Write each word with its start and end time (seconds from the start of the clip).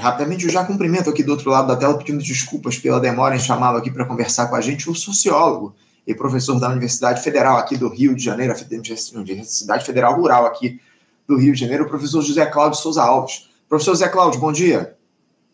rapidamente, 0.00 0.44
eu 0.44 0.50
já 0.50 0.64
cumprimento 0.64 1.10
aqui 1.10 1.22
do 1.22 1.30
outro 1.30 1.50
lado 1.50 1.68
da 1.68 1.76
tela, 1.76 1.96
pedindo 1.96 2.22
desculpas 2.22 2.78
pela 2.78 2.98
demora 2.98 3.36
em 3.36 3.38
chamá-lo 3.38 3.78
aqui 3.78 3.90
para 3.90 4.04
conversar 4.04 4.46
com 4.48 4.56
a 4.56 4.60
gente, 4.60 4.90
o 4.90 4.94
sociólogo 4.94 5.74
e 6.06 6.14
professor 6.14 6.58
da 6.58 6.68
Universidade 6.68 7.22
Federal 7.22 7.58
aqui 7.58 7.76
do 7.76 7.88
Rio 7.88 8.14
de 8.14 8.24
Janeiro, 8.24 8.54
Universidade 9.14 9.84
Federal 9.84 10.16
Rural 10.16 10.46
aqui 10.46 10.80
do 11.28 11.36
Rio 11.36 11.52
de 11.52 11.60
Janeiro, 11.60 11.84
o 11.84 11.88
professor 11.88 12.22
José 12.22 12.44
Cláudio 12.46 12.80
Souza 12.80 13.02
Alves. 13.02 13.48
Professor 13.68 13.92
José 13.92 14.08
Cláudio, 14.08 14.40
bom 14.40 14.50
dia. 14.50 14.96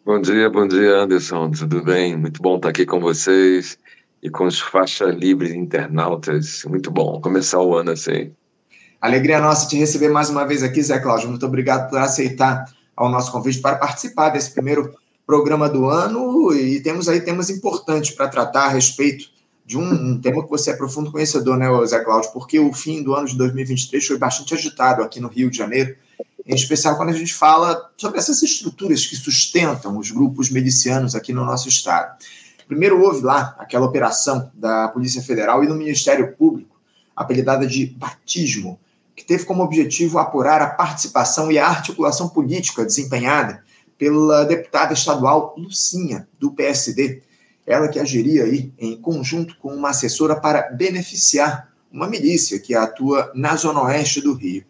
Bom 0.05 0.21
dia, 0.21 0.49
bom 0.49 0.67
dia, 0.67 0.99
Anderson. 0.99 1.51
Tudo 1.51 1.83
bem? 1.83 2.17
Muito 2.17 2.41
bom 2.41 2.57
estar 2.57 2.69
aqui 2.69 2.87
com 2.87 3.01
vocês 3.01 3.77
e 4.23 4.31
com 4.31 4.45
os 4.45 4.61
faixas 4.61 5.15
livres 5.15 5.53
internautas. 5.53 6.65
Muito 6.65 6.91
bom 6.91 7.21
começar 7.21 7.61
o 7.61 7.75
ano 7.75 7.91
assim. 7.91 8.33
Alegria 9.01 9.41
nossa 9.41 9.69
te 9.69 9.77
receber 9.77 10.09
mais 10.09 10.31
uma 10.31 10.47
vez 10.47 10.63
aqui, 10.63 10.83
Zé 10.83 10.99
Cláudio. 10.99 11.29
Muito 11.29 11.45
obrigado 11.45 11.91
por 11.91 11.99
aceitar 11.99 12.65
ao 12.97 13.11
nosso 13.11 13.31
convite 13.31 13.61
para 13.61 13.77
participar 13.77 14.31
desse 14.31 14.53
primeiro 14.53 14.95
programa 15.27 15.69
do 15.69 15.87
ano 15.91 16.55
e 16.55 16.81
temos 16.81 17.09
aí 17.09 17.21
temas 17.21 17.51
importantes 17.51 18.13
para 18.13 18.29
tratar 18.29 18.67
a 18.67 18.69
respeito 18.69 19.29
de 19.67 19.77
um, 19.77 19.83
um, 19.83 20.21
tema 20.21 20.45
que 20.45 20.49
você 20.49 20.71
é 20.71 20.77
profundo 20.77 21.11
conhecedor, 21.11 21.57
né, 21.57 21.67
Zé 21.87 21.99
Cláudio, 22.05 22.31
porque 22.33 22.59
o 22.61 22.73
fim 22.73 23.03
do 23.03 23.15
ano 23.17 23.27
de 23.27 23.37
2023 23.37 24.07
foi 24.07 24.17
bastante 24.17 24.55
agitado 24.55 25.03
aqui 25.03 25.19
no 25.19 25.27
Rio 25.27 25.51
de 25.51 25.59
Janeiro, 25.59 25.97
em 26.47 26.55
especial 26.55 26.97
quando 26.97 27.09
a 27.09 27.13
gente 27.13 27.35
fala 27.35 27.91
sobre 27.97 28.19
essas 28.19 28.41
estruturas 28.45 29.05
que 29.05 29.17
sustentam 29.17 29.99
os 29.99 30.13
grupos 30.13 30.49
milicianos 30.51 31.17
aqui 31.17 31.33
no 31.33 31.45
nosso 31.45 31.69
estado. 31.69 32.17
Primeiro 32.69 33.03
houve 33.03 33.23
lá 33.23 33.57
aquela 33.59 33.87
operação 33.87 34.51
da 34.55 34.87
Polícia 34.89 35.21
Federal 35.21 35.65
e 35.65 35.67
do 35.67 35.75
Ministério 35.75 36.37
Público, 36.37 36.77
apelidada 37.17 37.67
de 37.67 37.87
batismo, 37.87 38.79
que 39.17 39.25
teve 39.25 39.47
como 39.47 39.63
objetivo 39.63 40.19
apurar 40.19 40.61
a 40.61 40.69
participação 40.69 41.51
e 41.51 41.59
a 41.59 41.67
articulação 41.67 42.29
política 42.29 42.85
desempenhada 42.85 43.65
pela 43.97 44.45
deputada 44.45 44.93
estadual 44.93 45.55
Lucinha, 45.57 46.29
do 46.39 46.53
PSD, 46.53 47.23
ela 47.67 47.89
que 47.89 47.99
agiria 47.99 48.45
aí 48.45 48.71
em 48.79 49.01
conjunto 49.01 49.57
com 49.57 49.75
uma 49.75 49.89
assessora 49.89 50.37
para 50.37 50.71
beneficiar 50.71 51.73
uma 51.91 52.07
milícia 52.07 52.61
que 52.61 52.75
atua 52.75 53.33
na 53.35 53.57
zona 53.57 53.83
oeste 53.83 54.21
do 54.21 54.35
Rio. 54.35 54.65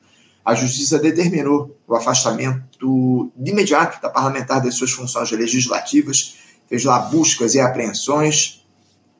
A 0.44 0.54
justiça 0.54 0.96
determinou 0.98 1.76
o 1.88 1.96
afastamento 1.96 3.32
imediato 3.36 4.00
da 4.00 4.08
parlamentar 4.08 4.62
das 4.62 4.76
suas 4.76 4.92
funções 4.92 5.30
legislativas, 5.32 6.36
fez 6.68 6.84
lá 6.84 7.00
buscas 7.00 7.56
e 7.56 7.60
apreensões, 7.60 8.64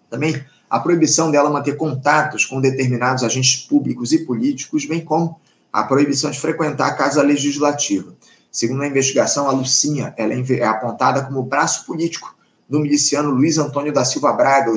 também 0.08 0.42
a 0.68 0.80
proibição 0.80 1.30
dela 1.30 1.50
manter 1.50 1.76
contatos 1.76 2.44
com 2.44 2.60
determinados 2.60 3.22
agentes 3.22 3.64
públicos 3.66 4.12
e 4.12 4.24
políticos, 4.24 4.84
bem 4.84 5.00
como 5.00 5.40
a 5.72 5.84
proibição 5.84 6.30
de 6.30 6.40
frequentar 6.40 6.88
a 6.88 6.94
Casa 6.94 7.22
Legislativa. 7.22 8.14
Segundo 8.50 8.82
a 8.82 8.86
investigação, 8.86 9.48
a 9.48 9.52
Lucinha 9.52 10.14
ela 10.16 10.32
é 10.32 10.64
apontada 10.64 11.22
como 11.24 11.42
braço 11.42 11.84
político 11.84 12.34
do 12.68 12.80
miliciano 12.80 13.30
Luiz 13.30 13.58
Antônio 13.58 13.92
da 13.92 14.04
Silva 14.04 14.32
Braga, 14.32 14.72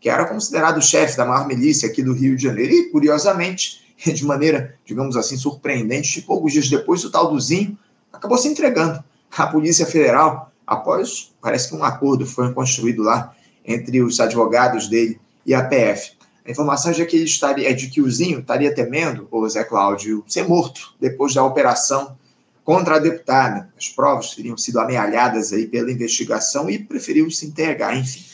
que 0.00 0.08
era 0.08 0.24
considerado 0.24 0.80
chefe 0.82 1.16
da 1.16 1.24
maior 1.24 1.46
milícia 1.46 1.88
aqui 1.88 2.02
do 2.02 2.12
Rio 2.12 2.36
de 2.36 2.42
Janeiro. 2.42 2.72
E, 2.72 2.90
curiosamente, 2.90 3.80
de 4.04 4.24
maneira, 4.24 4.74
digamos 4.84 5.16
assim, 5.16 5.36
surpreendente, 5.36 6.22
poucos 6.22 6.52
dias 6.52 6.68
depois, 6.68 7.04
o 7.04 7.10
tal 7.10 7.30
do 7.30 7.40
Zinho 7.40 7.78
acabou 8.12 8.38
se 8.38 8.48
entregando 8.48 9.02
à 9.36 9.46
Polícia 9.46 9.86
Federal, 9.86 10.52
após, 10.66 11.32
parece 11.40 11.68
que 11.68 11.76
um 11.76 11.82
acordo 11.82 12.26
foi 12.26 12.52
construído 12.52 13.02
lá 13.02 13.34
entre 13.64 14.02
os 14.02 14.20
advogados 14.20 14.88
dele 14.88 15.20
e 15.44 15.54
a 15.54 15.64
PF. 15.64 16.12
A 16.46 16.50
informação 16.50 16.90
é, 16.90 17.04
que 17.04 17.16
ele 17.16 17.24
estaria, 17.24 17.70
é 17.70 17.72
de 17.72 17.88
que 17.88 18.00
o 18.00 18.10
Zinho 18.10 18.40
estaria 18.40 18.74
temendo, 18.74 19.28
o 19.30 19.48
Zé 19.48 19.62
Cláudio, 19.62 20.24
ser 20.26 20.48
morto 20.48 20.94
depois 21.00 21.34
da 21.34 21.44
operação 21.44 22.16
contra 22.64 22.96
a 22.96 22.98
deputada. 22.98 23.68
As 23.78 23.88
provas 23.88 24.34
teriam 24.34 24.56
sido 24.56 24.80
amealhadas 24.80 25.52
aí 25.52 25.66
pela 25.66 25.92
investigação 25.92 26.70
e 26.70 26.78
preferiu 26.78 27.30
se 27.30 27.46
entregar, 27.46 27.96
enfim. 27.96 28.24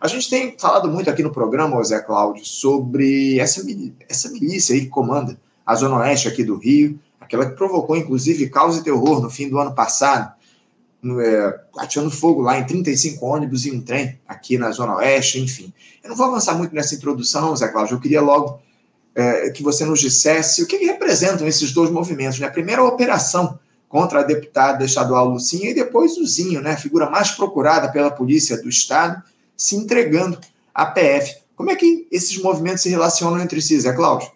A 0.00 0.08
gente 0.08 0.30
tem 0.30 0.56
falado 0.58 0.88
muito 0.88 1.10
aqui 1.10 1.22
no 1.22 1.30
programa, 1.30 1.82
Zé 1.84 2.00
Cláudio, 2.00 2.44
sobre 2.44 3.38
essa, 3.38 3.62
essa 4.08 4.30
milícia 4.30 4.74
aí 4.74 4.82
que 4.82 4.88
comanda 4.88 5.38
a 5.64 5.74
Zona 5.74 5.98
Oeste 5.98 6.26
aqui 6.26 6.42
do 6.42 6.56
Rio, 6.56 6.98
aquela 7.20 7.46
que 7.46 7.56
provocou, 7.56 7.96
inclusive, 7.96 8.48
caos 8.48 8.78
e 8.78 8.82
terror 8.82 9.20
no 9.20 9.28
fim 9.28 9.48
do 9.48 9.58
ano 9.58 9.74
passado, 9.74 10.32
é, 11.20 11.60
atirando 11.78 12.10
fogo 12.10 12.42
lá 12.42 12.58
em 12.58 12.66
35 12.66 13.24
ônibus 13.24 13.64
e 13.64 13.70
um 13.70 13.80
trem 13.80 14.18
aqui 14.28 14.58
na 14.58 14.70
Zona 14.70 14.96
Oeste, 14.96 15.40
enfim. 15.40 15.72
Eu 16.02 16.10
não 16.10 16.16
vou 16.16 16.26
avançar 16.26 16.56
muito 16.56 16.74
nessa 16.74 16.94
introdução, 16.94 17.54
Zé 17.56 17.68
Cláudio, 17.68 17.96
eu 17.96 18.00
queria 18.00 18.20
logo 18.20 18.60
é, 19.14 19.50
que 19.50 19.62
você 19.62 19.84
nos 19.84 20.00
dissesse 20.00 20.62
o 20.62 20.66
que 20.66 20.76
representam 20.76 21.46
esses 21.46 21.72
dois 21.72 21.90
movimentos. 21.90 22.38
Né? 22.38 22.48
Primeiro, 22.48 22.82
a 22.82 22.88
operação 22.88 23.58
contra 23.88 24.20
a 24.20 24.22
deputada 24.22 24.84
estadual 24.84 25.28
Lucinha 25.28 25.70
e 25.70 25.74
depois 25.74 26.16
o 26.16 26.24
Zinho, 26.24 26.60
né, 26.60 26.72
a 26.72 26.76
figura 26.76 27.10
mais 27.10 27.32
procurada 27.32 27.90
pela 27.90 28.10
polícia 28.10 28.56
do 28.62 28.68
estado, 28.68 29.20
se 29.56 29.74
entregando 29.74 30.38
à 30.72 30.86
PF. 30.86 31.38
Como 31.56 31.70
é 31.70 31.76
que 31.76 32.06
esses 32.10 32.40
movimentos 32.40 32.82
se 32.82 32.88
relacionam 32.88 33.40
entre 33.40 33.60
si, 33.60 33.78
Zé 33.80 33.92
Cláudio? 33.92 34.30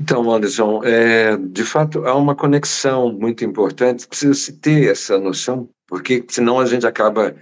Então, 0.00 0.32
Anderson, 0.32 0.82
é, 0.82 1.36
de 1.36 1.62
fato 1.62 2.06
há 2.06 2.14
uma 2.16 2.34
conexão 2.34 3.12
muito 3.12 3.44
importante, 3.44 4.08
precisa 4.08 4.32
se 4.32 4.54
ter 4.54 4.90
essa 4.90 5.18
noção, 5.18 5.68
porque 5.86 6.24
senão 6.26 6.58
a 6.58 6.64
gente 6.64 6.86
acaba 6.86 7.36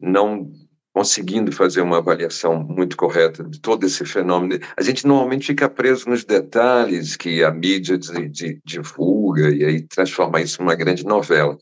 não 0.00 0.48
conseguindo 0.94 1.50
fazer 1.50 1.80
uma 1.80 1.98
avaliação 1.98 2.62
muito 2.62 2.96
correta 2.96 3.42
de 3.42 3.60
todo 3.60 3.84
esse 3.84 4.04
fenômeno. 4.04 4.60
A 4.76 4.82
gente 4.82 5.04
normalmente 5.04 5.48
fica 5.48 5.68
preso 5.68 6.08
nos 6.08 6.24
detalhes 6.24 7.16
que 7.16 7.42
a 7.42 7.50
mídia 7.50 7.98
divulga 8.64 9.50
e 9.50 9.64
aí 9.64 9.82
transforma 9.82 10.40
isso 10.40 10.62
numa 10.62 10.76
grande 10.76 11.04
novela. 11.04 11.58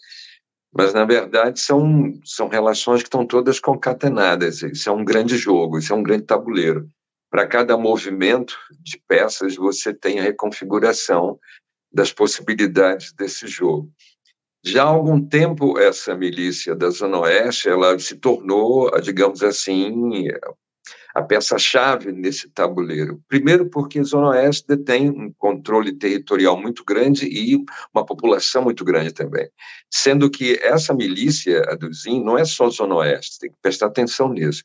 Mas, 0.75 0.93
na 0.93 1.07
verdade, 1.07 1.59
são, 1.59 2.13
são 2.23 2.49
relações 2.49 3.01
que 3.01 3.09
estão 3.09 3.27
todas 3.27 3.59
concatenadas. 3.59 4.63
Isso 4.63 4.91
é 4.91 4.93
um 4.93 5.05
grande 5.05 5.39
jogo, 5.39 5.79
isso 5.79 5.91
é 5.91 5.97
um 5.97 6.03
grande 6.03 6.25
tabuleiro. 6.25 6.87
Para 7.31 7.47
cada 7.47 7.77
movimento 7.77 8.57
de 8.81 9.01
peças, 9.07 9.57
você 9.57 9.93
tem 9.93 10.19
a 10.19 10.23
reconfiguração 10.23 11.39
das 11.93 12.13
possibilidades 12.13 13.13
desse 13.13 13.47
jogo. 13.47 13.91
Já 14.65 14.85
há 14.85 14.89
algum 14.89 15.25
tempo, 15.25 15.79
essa 15.79 16.15
milícia 16.15 16.75
da 16.75 16.91
Zona 16.91 17.21
Oeste, 17.21 17.69
ela 17.69 17.99
se 17.99 18.17
tornou, 18.17 18.91
digamos 19.01 19.43
assim, 19.43 20.29
a 21.15 21.23
peça-chave 21.23 22.13
nesse 22.13 22.49
tabuleiro. 22.51 23.21
Primeiro, 23.29 23.69
porque 23.69 23.99
a 23.99 24.03
Zona 24.03 24.31
Oeste 24.31 24.67
detém 24.69 25.11
um 25.11 25.33
controle 25.39 25.93
territorial 25.93 26.61
muito 26.61 26.85
grande 26.85 27.27
e 27.27 27.57
uma 27.95 28.05
população 28.05 28.63
muito 28.63 28.85
grande 28.85 29.13
também. 29.13 29.49
Sendo 29.91 30.31
que 30.31 30.59
essa 30.63 30.95
milícia, 30.95 31.63
a 31.69 31.75
do 31.75 31.93
ZIN, 31.93 32.23
não 32.23 32.37
é 32.37 32.45
só 32.45 32.69
Zona 32.69 32.97
Oeste, 32.97 33.39
tem 33.39 33.51
que 33.51 33.57
prestar 33.63 33.87
atenção 33.87 34.29
nisso. 34.29 34.63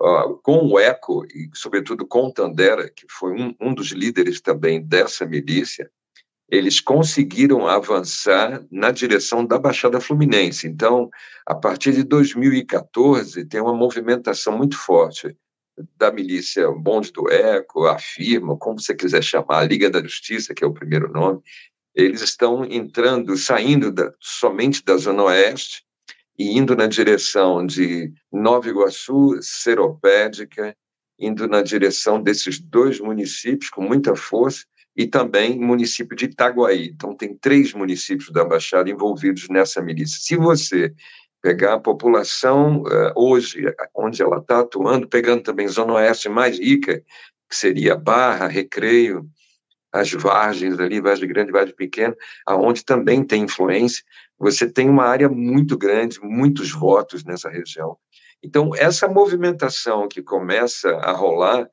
Uh, 0.00 0.36
com 0.44 0.64
o 0.68 0.78
ECO, 0.78 1.24
e 1.26 1.50
sobretudo 1.54 2.06
com 2.06 2.26
o 2.26 2.32
Tandera, 2.32 2.88
que 2.88 3.04
foi 3.10 3.32
um, 3.32 3.52
um 3.60 3.74
dos 3.74 3.88
líderes 3.88 4.40
também 4.40 4.80
dessa 4.80 5.26
milícia, 5.26 5.90
eles 6.48 6.80
conseguiram 6.80 7.66
avançar 7.66 8.64
na 8.70 8.90
direção 8.90 9.44
da 9.44 9.58
Baixada 9.58 10.00
Fluminense. 10.00 10.66
Então, 10.66 11.10
a 11.44 11.54
partir 11.54 11.92
de 11.92 12.02
2014, 12.04 13.44
tem 13.44 13.60
uma 13.60 13.74
movimentação 13.74 14.56
muito 14.56 14.76
forte 14.78 15.36
da 15.96 16.10
milícia 16.10 16.70
Bonde 16.70 17.12
do 17.12 17.30
Eco, 17.30 17.86
a 17.86 17.98
firma, 17.98 18.56
como 18.56 18.80
você 18.80 18.94
quiser 18.94 19.22
chamar, 19.22 19.58
a 19.58 19.64
Liga 19.64 19.90
da 19.90 20.02
Justiça, 20.02 20.54
que 20.54 20.64
é 20.64 20.66
o 20.66 20.72
primeiro 20.72 21.12
nome, 21.12 21.40
eles 21.94 22.22
estão 22.22 22.64
entrando, 22.64 23.36
saindo 23.36 23.92
da, 23.92 24.12
somente 24.20 24.84
da 24.84 24.96
Zona 24.96 25.24
Oeste 25.24 25.84
e 26.38 26.56
indo 26.56 26.76
na 26.76 26.86
direção 26.86 27.66
de 27.66 28.12
Nova 28.32 28.68
Iguaçu, 28.68 29.38
Seropédica, 29.42 30.76
indo 31.18 31.48
na 31.48 31.62
direção 31.62 32.22
desses 32.22 32.60
dois 32.60 33.00
municípios 33.00 33.70
com 33.70 33.82
muita 33.82 34.14
força, 34.14 34.64
e 34.96 35.06
também 35.06 35.58
município 35.60 36.16
de 36.16 36.24
Itaguaí. 36.24 36.90
Então, 36.92 37.14
tem 37.14 37.32
três 37.36 37.72
municípios 37.72 38.32
da 38.32 38.44
Baixada 38.44 38.90
envolvidos 38.90 39.48
nessa 39.48 39.80
milícia. 39.80 40.18
Se 40.20 40.36
você 40.36 40.92
pegar 41.40 41.74
a 41.74 41.80
população 41.80 42.82
uh, 42.82 43.12
hoje, 43.14 43.64
onde 43.94 44.20
ela 44.20 44.38
está 44.38 44.58
atuando, 44.58 45.08
pegando 45.08 45.42
também 45.42 45.68
Zona 45.68 45.94
Oeste 45.94 46.28
mais 46.28 46.58
rica, 46.58 47.00
que 47.48 47.56
seria 47.56 47.96
Barra, 47.96 48.48
Recreio, 48.48 49.24
as 49.92 50.12
Vargens 50.12 50.78
ali, 50.78 51.00
Vargem 51.00 51.28
Grande, 51.28 51.52
Vargem 51.52 51.74
Pequena, 51.74 52.16
aonde 52.46 52.84
também 52.84 53.24
tem 53.24 53.44
influência, 53.44 54.04
você 54.38 54.70
tem 54.70 54.88
uma 54.88 55.04
área 55.04 55.28
muito 55.28 55.76
grande, 55.76 56.20
muitos 56.22 56.70
votos 56.70 57.24
nessa 57.24 57.48
região. 57.48 57.96
Então, 58.42 58.70
essa 58.76 59.08
movimentação 59.08 60.06
que 60.06 60.22
começa 60.22 60.90
a 60.90 61.12
rolar 61.12 61.68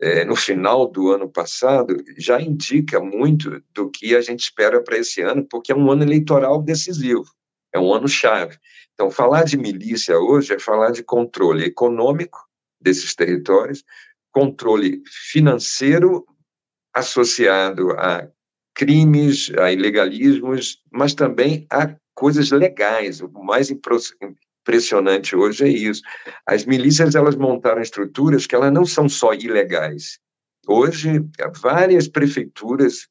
é, 0.00 0.24
no 0.24 0.36
final 0.36 0.86
do 0.86 1.12
ano 1.12 1.28
passado 1.28 1.96
já 2.16 2.40
indica 2.40 3.00
muito 3.00 3.62
do 3.72 3.90
que 3.90 4.14
a 4.14 4.20
gente 4.20 4.40
espera 4.40 4.82
para 4.82 4.98
esse 4.98 5.20
ano, 5.20 5.46
porque 5.48 5.72
é 5.72 5.76
um 5.76 5.90
ano 5.90 6.02
eleitoral 6.02 6.62
decisivo, 6.62 7.24
é 7.72 7.78
um 7.78 7.92
ano 7.92 8.08
chave. 8.08 8.56
Então, 8.94 9.10
falar 9.10 9.44
de 9.44 9.58
milícia 9.58 10.18
hoje 10.18 10.54
é 10.54 10.58
falar 10.58 10.90
de 10.90 11.02
controle 11.02 11.64
econômico 11.64 12.38
desses 12.80 13.14
territórios, 13.14 13.84
controle 14.30 15.02
financeiro 15.06 16.24
associado 16.96 17.90
a 17.92 18.26
crimes, 18.74 19.52
a 19.58 19.70
ilegalismos, 19.70 20.82
mas 20.90 21.12
também 21.12 21.66
a 21.70 21.94
coisas 22.14 22.50
legais. 22.50 23.20
O 23.20 23.28
mais 23.44 23.70
impressionante 23.70 25.36
hoje 25.36 25.64
é 25.64 25.68
isso. 25.68 26.00
As 26.46 26.64
milícias 26.64 27.14
elas 27.14 27.36
montaram 27.36 27.82
estruturas 27.82 28.46
que 28.46 28.54
elas 28.54 28.72
não 28.72 28.86
são 28.86 29.10
só 29.10 29.34
ilegais. 29.34 30.18
Hoje, 30.66 31.22
várias 31.60 32.08
prefeituras 32.08 33.06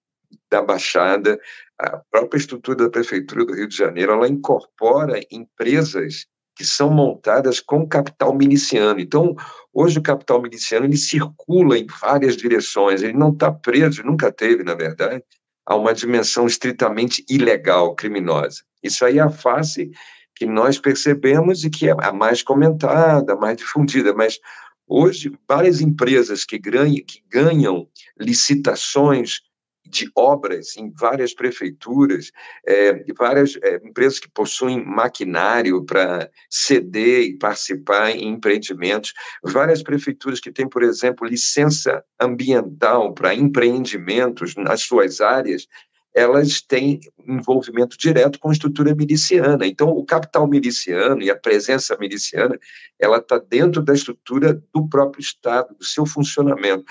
da 0.50 0.64
Baixada, 0.64 1.40
a 1.80 1.98
própria 2.10 2.40
estrutura 2.40 2.78
da 2.78 2.90
prefeitura 2.90 3.46
do 3.46 3.54
Rio 3.54 3.68
de 3.68 3.78
Janeiro, 3.78 4.14
ela 4.14 4.28
incorpora 4.28 5.22
empresas 5.32 6.26
que 6.56 6.64
são 6.64 6.90
montadas 6.90 7.60
com 7.60 7.88
capital 7.88 8.34
miliciano. 8.34 9.00
Então, 9.00 9.36
hoje 9.74 10.00
o 10.00 10.04
capital 10.04 10.42
miliciano 10.42 10.86
ele 10.86 10.98
circula 10.98 11.78
em 11.78 11.86
várias 11.86 12.38
direções, 12.38 13.04
ele 13.04 13.14
não 13.14 13.30
está 13.30 13.52
preso, 13.52 14.04
nunca 14.04 14.32
teve, 14.32 14.64
na 14.64 14.74
verdade, 14.74 15.24
a 15.66 15.76
uma 15.76 15.94
dimensão 15.94 16.48
estritamente 16.48 17.26
ilegal, 17.30 17.96
criminosa. 17.96 18.62
Isso 18.82 19.04
aí 19.04 19.18
é 19.18 19.22
a 19.22 19.30
face 19.30 19.92
que 20.36 20.46
nós 20.46 20.78
percebemos 20.78 21.64
e 21.64 21.70
que 21.70 21.90
é 21.90 21.96
a 22.00 22.14
mais 22.14 22.42
comentada, 22.42 23.34
a 23.34 23.36
mais 23.36 23.58
difundida, 23.58 24.14
mas 24.14 24.40
hoje 24.88 25.32
várias 25.48 25.82
empresas 25.82 26.46
que 26.46 26.60
ganham, 26.60 27.04
que 27.06 27.22
ganham 27.30 27.88
licitações 28.20 29.42
de 29.88 30.10
obras 30.16 30.76
em 30.78 30.92
várias 30.92 31.34
prefeituras, 31.34 32.32
é, 32.66 33.04
várias 33.18 33.58
é, 33.62 33.76
empresas 33.84 34.20
que 34.20 34.30
possuem 34.30 34.84
maquinário 34.84 35.84
para 35.86 36.30
ceder 36.50 37.24
e 37.24 37.38
participar 37.38 38.12
em 38.12 38.30
empreendimentos, 38.30 39.14
várias 39.44 39.84
prefeituras 39.84 40.40
que 40.40 40.52
têm, 40.52 40.68
por 40.68 40.84
exemplo, 40.84 41.28
licença 41.28 42.04
ambiental 42.20 43.14
para 43.14 43.36
empreendimentos 43.36 44.56
nas 44.56 44.82
suas 44.82 45.22
áreas, 45.22 45.68
elas 46.16 46.62
têm 46.62 47.02
envolvimento 47.28 47.98
direto 47.98 48.40
com 48.40 48.50
a 48.50 48.54
estrutura 48.54 48.96
miliciana. 48.96 49.68
Então, 49.68 49.90
o 49.90 50.06
capital 50.06 50.48
miliciano 50.48 51.22
e 51.22 51.30
a 51.30 51.36
presença 51.36 51.98
miliciana, 52.00 52.58
ela 52.98 53.18
está 53.18 53.38
dentro 53.38 53.84
da 53.84 53.94
estrutura 53.94 54.54
do 54.74 54.88
próprio 54.88 55.20
Estado, 55.20 55.76
do 55.78 55.84
seu 55.84 56.06
funcionamento. 56.06 56.86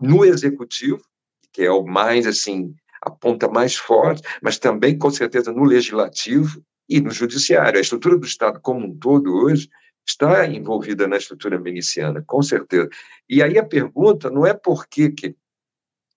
No 0.00 0.24
executivo, 0.24 1.02
que 1.52 1.62
é 1.62 1.70
o 1.70 1.84
mais, 1.84 2.26
assim, 2.26 2.74
a 3.02 3.10
ponta 3.10 3.48
mais 3.48 3.76
forte, 3.76 4.22
mas 4.42 4.58
também, 4.58 4.96
com 4.98 5.10
certeza, 5.10 5.52
no 5.52 5.64
legislativo 5.64 6.62
e 6.88 7.00
no 7.00 7.10
judiciário. 7.10 7.78
A 7.78 7.82
estrutura 7.82 8.16
do 8.16 8.26
Estado 8.26 8.60
como 8.60 8.86
um 8.86 8.98
todo 8.98 9.34
hoje 9.34 9.68
está 10.06 10.46
envolvida 10.46 11.06
na 11.06 11.16
estrutura 11.16 11.58
miliciana, 11.58 12.22
com 12.26 12.42
certeza. 12.42 12.88
E 13.28 13.42
aí 13.42 13.58
a 13.58 13.64
pergunta 13.64 14.30
não 14.30 14.46
é 14.46 14.52
por 14.52 14.86
que, 14.86 15.10
que 15.10 15.36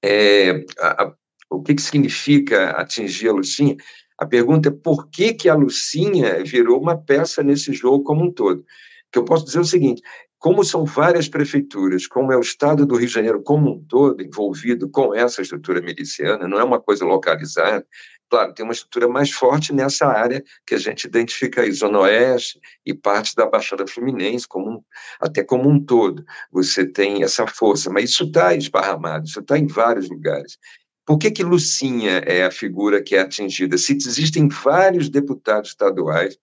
é, 0.03 0.65
a, 0.80 1.13
o 1.50 1.62
que, 1.62 1.75
que 1.75 1.81
significa 1.81 2.71
atingir 2.71 3.29
a 3.29 3.33
Lucinha, 3.33 3.77
a 4.18 4.25
pergunta 4.25 4.69
é 4.69 4.71
por 4.71 5.09
que, 5.09 5.33
que 5.33 5.50
a 5.50 5.56
Lucinha 5.56 6.44
virou 6.44 6.81
uma 6.81 6.97
peça 6.97 7.44
nesse 7.44 7.74
jogo 7.74 8.03
como 8.03 8.25
um 8.25 8.31
todo. 8.31 8.65
Que 9.12 9.19
eu 9.19 9.25
posso 9.25 9.45
dizer 9.45 9.59
o 9.59 9.65
seguinte: 9.65 10.01
como 10.43 10.61
são 10.61 10.83
várias 10.83 11.29
prefeituras, 11.29 12.05
como 12.05 12.33
é 12.33 12.35
o 12.35 12.41
Estado 12.41 12.85
do 12.85 12.97
Rio 12.97 13.07
de 13.07 13.13
Janeiro 13.13 13.41
como 13.41 13.75
um 13.75 13.85
todo 13.85 14.21
envolvido 14.21 14.89
com 14.89 15.15
essa 15.15 15.41
estrutura 15.41 15.81
miliciana, 15.81 16.49
não 16.49 16.59
é 16.59 16.63
uma 16.65 16.81
coisa 16.81 17.05
localizada. 17.05 17.87
Claro, 18.29 18.53
tem 18.53 18.65
uma 18.65 18.73
estrutura 18.73 19.07
mais 19.07 19.31
forte 19.31 19.71
nessa 19.71 20.05
área 20.05 20.43
que 20.67 20.75
a 20.75 20.77
gente 20.77 21.05
identifica 21.05 21.61
aí, 21.61 21.71
Zona 21.71 21.99
Oeste 21.99 22.59
e 22.85 22.93
parte 22.93 23.33
da 23.37 23.45
Baixada 23.45 23.87
Fluminense, 23.87 24.45
como 24.45 24.85
até 25.17 25.45
como 25.45 25.69
um 25.69 25.79
todo. 25.79 26.25
Você 26.51 26.85
tem 26.85 27.23
essa 27.23 27.47
força, 27.47 27.89
mas 27.89 28.09
isso 28.09 28.25
está 28.25 28.53
esparramado, 28.53 29.25
isso 29.25 29.39
está 29.39 29.57
em 29.57 29.67
vários 29.67 30.09
lugares. 30.09 30.57
Por 31.05 31.19
que, 31.19 31.31
que 31.31 31.43
Lucinha 31.43 32.17
é 32.25 32.43
a 32.43 32.51
figura 32.51 33.01
que 33.01 33.15
é 33.15 33.21
atingida? 33.21 33.77
Se 33.77 33.93
existem 33.93 34.49
vários 34.49 35.07
deputados 35.07 35.69
estaduais 35.69 36.37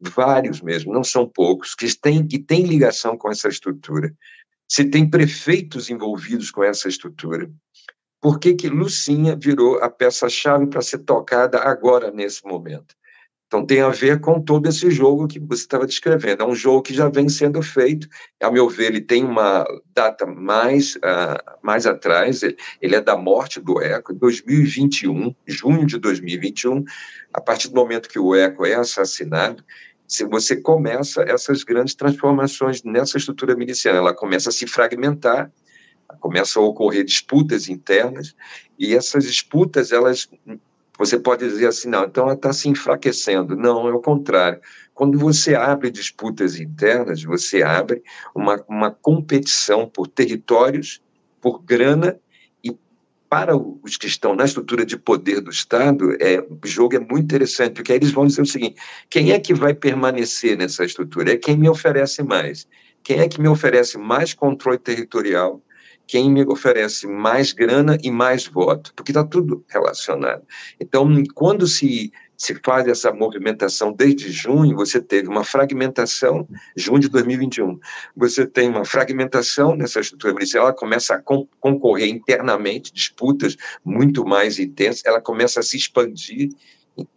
vários 0.00 0.60
mesmo, 0.60 0.92
não 0.92 1.04
são 1.04 1.28
poucos, 1.28 1.74
que 1.74 1.86
têm, 1.96 2.26
que 2.26 2.38
têm 2.38 2.64
ligação 2.64 3.16
com 3.16 3.30
essa 3.30 3.48
estrutura. 3.48 4.14
Se 4.68 4.84
tem 4.84 5.08
prefeitos 5.08 5.90
envolvidos 5.90 6.50
com 6.50 6.62
essa 6.62 6.88
estrutura, 6.88 7.50
por 8.20 8.38
que, 8.38 8.54
que 8.54 8.68
Lucinha 8.68 9.34
virou 9.34 9.82
a 9.82 9.90
peça-chave 9.90 10.66
para 10.66 10.82
ser 10.82 10.98
tocada 10.98 11.58
agora, 11.58 12.10
nesse 12.10 12.44
momento? 12.44 12.94
Então, 13.50 13.66
tem 13.66 13.80
a 13.80 13.88
ver 13.88 14.20
com 14.20 14.40
todo 14.40 14.68
esse 14.68 14.92
jogo 14.92 15.26
que 15.26 15.40
você 15.40 15.62
estava 15.62 15.84
descrevendo. 15.84 16.44
É 16.44 16.46
um 16.46 16.54
jogo 16.54 16.82
que 16.82 16.94
já 16.94 17.08
vem 17.08 17.28
sendo 17.28 17.60
feito. 17.60 18.06
A 18.40 18.48
meu 18.48 18.68
ver, 18.68 18.92
ele 18.92 19.00
tem 19.00 19.24
uma 19.24 19.66
data 19.92 20.24
mais, 20.24 20.94
uh, 20.94 21.58
mais 21.60 21.84
atrás. 21.84 22.42
Ele 22.44 22.94
é 22.94 23.00
da 23.00 23.16
morte 23.16 23.58
do 23.58 23.82
Eco, 23.82 24.14
2021, 24.14 25.34
junho 25.48 25.84
de 25.84 25.98
2021. 25.98 26.84
A 27.34 27.40
partir 27.40 27.70
do 27.70 27.74
momento 27.74 28.08
que 28.08 28.20
o 28.20 28.36
Eco 28.36 28.64
é 28.64 28.74
assassinado, 28.74 29.64
se 30.10 30.24
você 30.24 30.56
começa 30.56 31.22
essas 31.22 31.62
grandes 31.62 31.94
transformações 31.94 32.82
nessa 32.82 33.16
estrutura 33.16 33.54
miliciana, 33.54 33.98
ela 33.98 34.12
começa 34.12 34.48
a 34.48 34.52
se 34.52 34.66
fragmentar, 34.66 35.52
começa 36.18 36.58
a 36.58 36.62
ocorrer 36.64 37.04
disputas 37.04 37.68
internas, 37.68 38.34
e 38.76 38.92
essas 38.92 39.22
disputas, 39.22 39.92
elas, 39.92 40.28
você 40.98 41.16
pode 41.16 41.48
dizer 41.48 41.68
assim, 41.68 41.88
não, 41.88 42.06
então 42.06 42.24
ela 42.24 42.34
está 42.34 42.52
se 42.52 42.68
enfraquecendo. 42.68 43.54
Não, 43.54 43.86
é 43.86 43.92
o 43.92 44.00
contrário. 44.00 44.60
Quando 44.92 45.16
você 45.16 45.54
abre 45.54 45.92
disputas 45.92 46.58
internas, 46.58 47.22
você 47.22 47.62
abre 47.62 48.02
uma, 48.34 48.60
uma 48.68 48.90
competição 48.90 49.88
por 49.88 50.08
territórios, 50.08 51.00
por 51.40 51.62
grana 51.62 52.18
para 53.30 53.56
os 53.56 53.96
que 53.96 54.08
estão 54.08 54.34
na 54.34 54.44
estrutura 54.44 54.84
de 54.84 54.96
poder 54.96 55.40
do 55.40 55.52
Estado, 55.52 56.16
é, 56.20 56.40
o 56.40 56.66
jogo 56.66 56.96
é 56.96 56.98
muito 56.98 57.20
interessante, 57.20 57.74
porque 57.74 57.92
aí 57.92 57.98
eles 57.98 58.10
vão 58.10 58.26
dizer 58.26 58.42
o 58.42 58.46
seguinte: 58.46 58.74
quem 59.08 59.30
é 59.30 59.38
que 59.38 59.54
vai 59.54 59.72
permanecer 59.72 60.58
nessa 60.58 60.84
estrutura? 60.84 61.32
É 61.32 61.36
quem 61.36 61.56
me 61.56 61.68
oferece 61.68 62.24
mais. 62.24 62.66
Quem 63.04 63.20
é 63.20 63.28
que 63.28 63.40
me 63.40 63.48
oferece 63.48 63.96
mais 63.96 64.34
controle 64.34 64.78
territorial? 64.78 65.62
Quem 66.08 66.28
me 66.28 66.44
oferece 66.44 67.06
mais 67.06 67.52
grana 67.52 67.96
e 68.02 68.10
mais 68.10 68.48
voto? 68.48 68.92
Porque 68.96 69.12
está 69.12 69.22
tudo 69.22 69.64
relacionado. 69.68 70.42
Então, 70.80 71.08
quando 71.32 71.68
se 71.68 72.12
se 72.40 72.54
faz 72.64 72.88
essa 72.88 73.12
movimentação 73.12 73.92
desde 73.92 74.32
junho, 74.32 74.74
você 74.74 74.98
teve 74.98 75.28
uma 75.28 75.44
fragmentação, 75.44 76.48
junho 76.74 76.98
de 76.98 77.10
2021, 77.10 77.78
você 78.16 78.46
tem 78.46 78.70
uma 78.70 78.82
fragmentação 78.82 79.76
nessa 79.76 80.00
estrutura 80.00 80.32
policial, 80.32 80.64
ela 80.64 80.72
começa 80.72 81.14
a 81.14 81.22
concorrer 81.60 82.08
internamente, 82.08 82.94
disputas 82.94 83.58
muito 83.84 84.24
mais 84.24 84.58
intensas, 84.58 85.04
ela 85.04 85.20
começa 85.20 85.60
a 85.60 85.62
se 85.62 85.76
expandir 85.76 86.48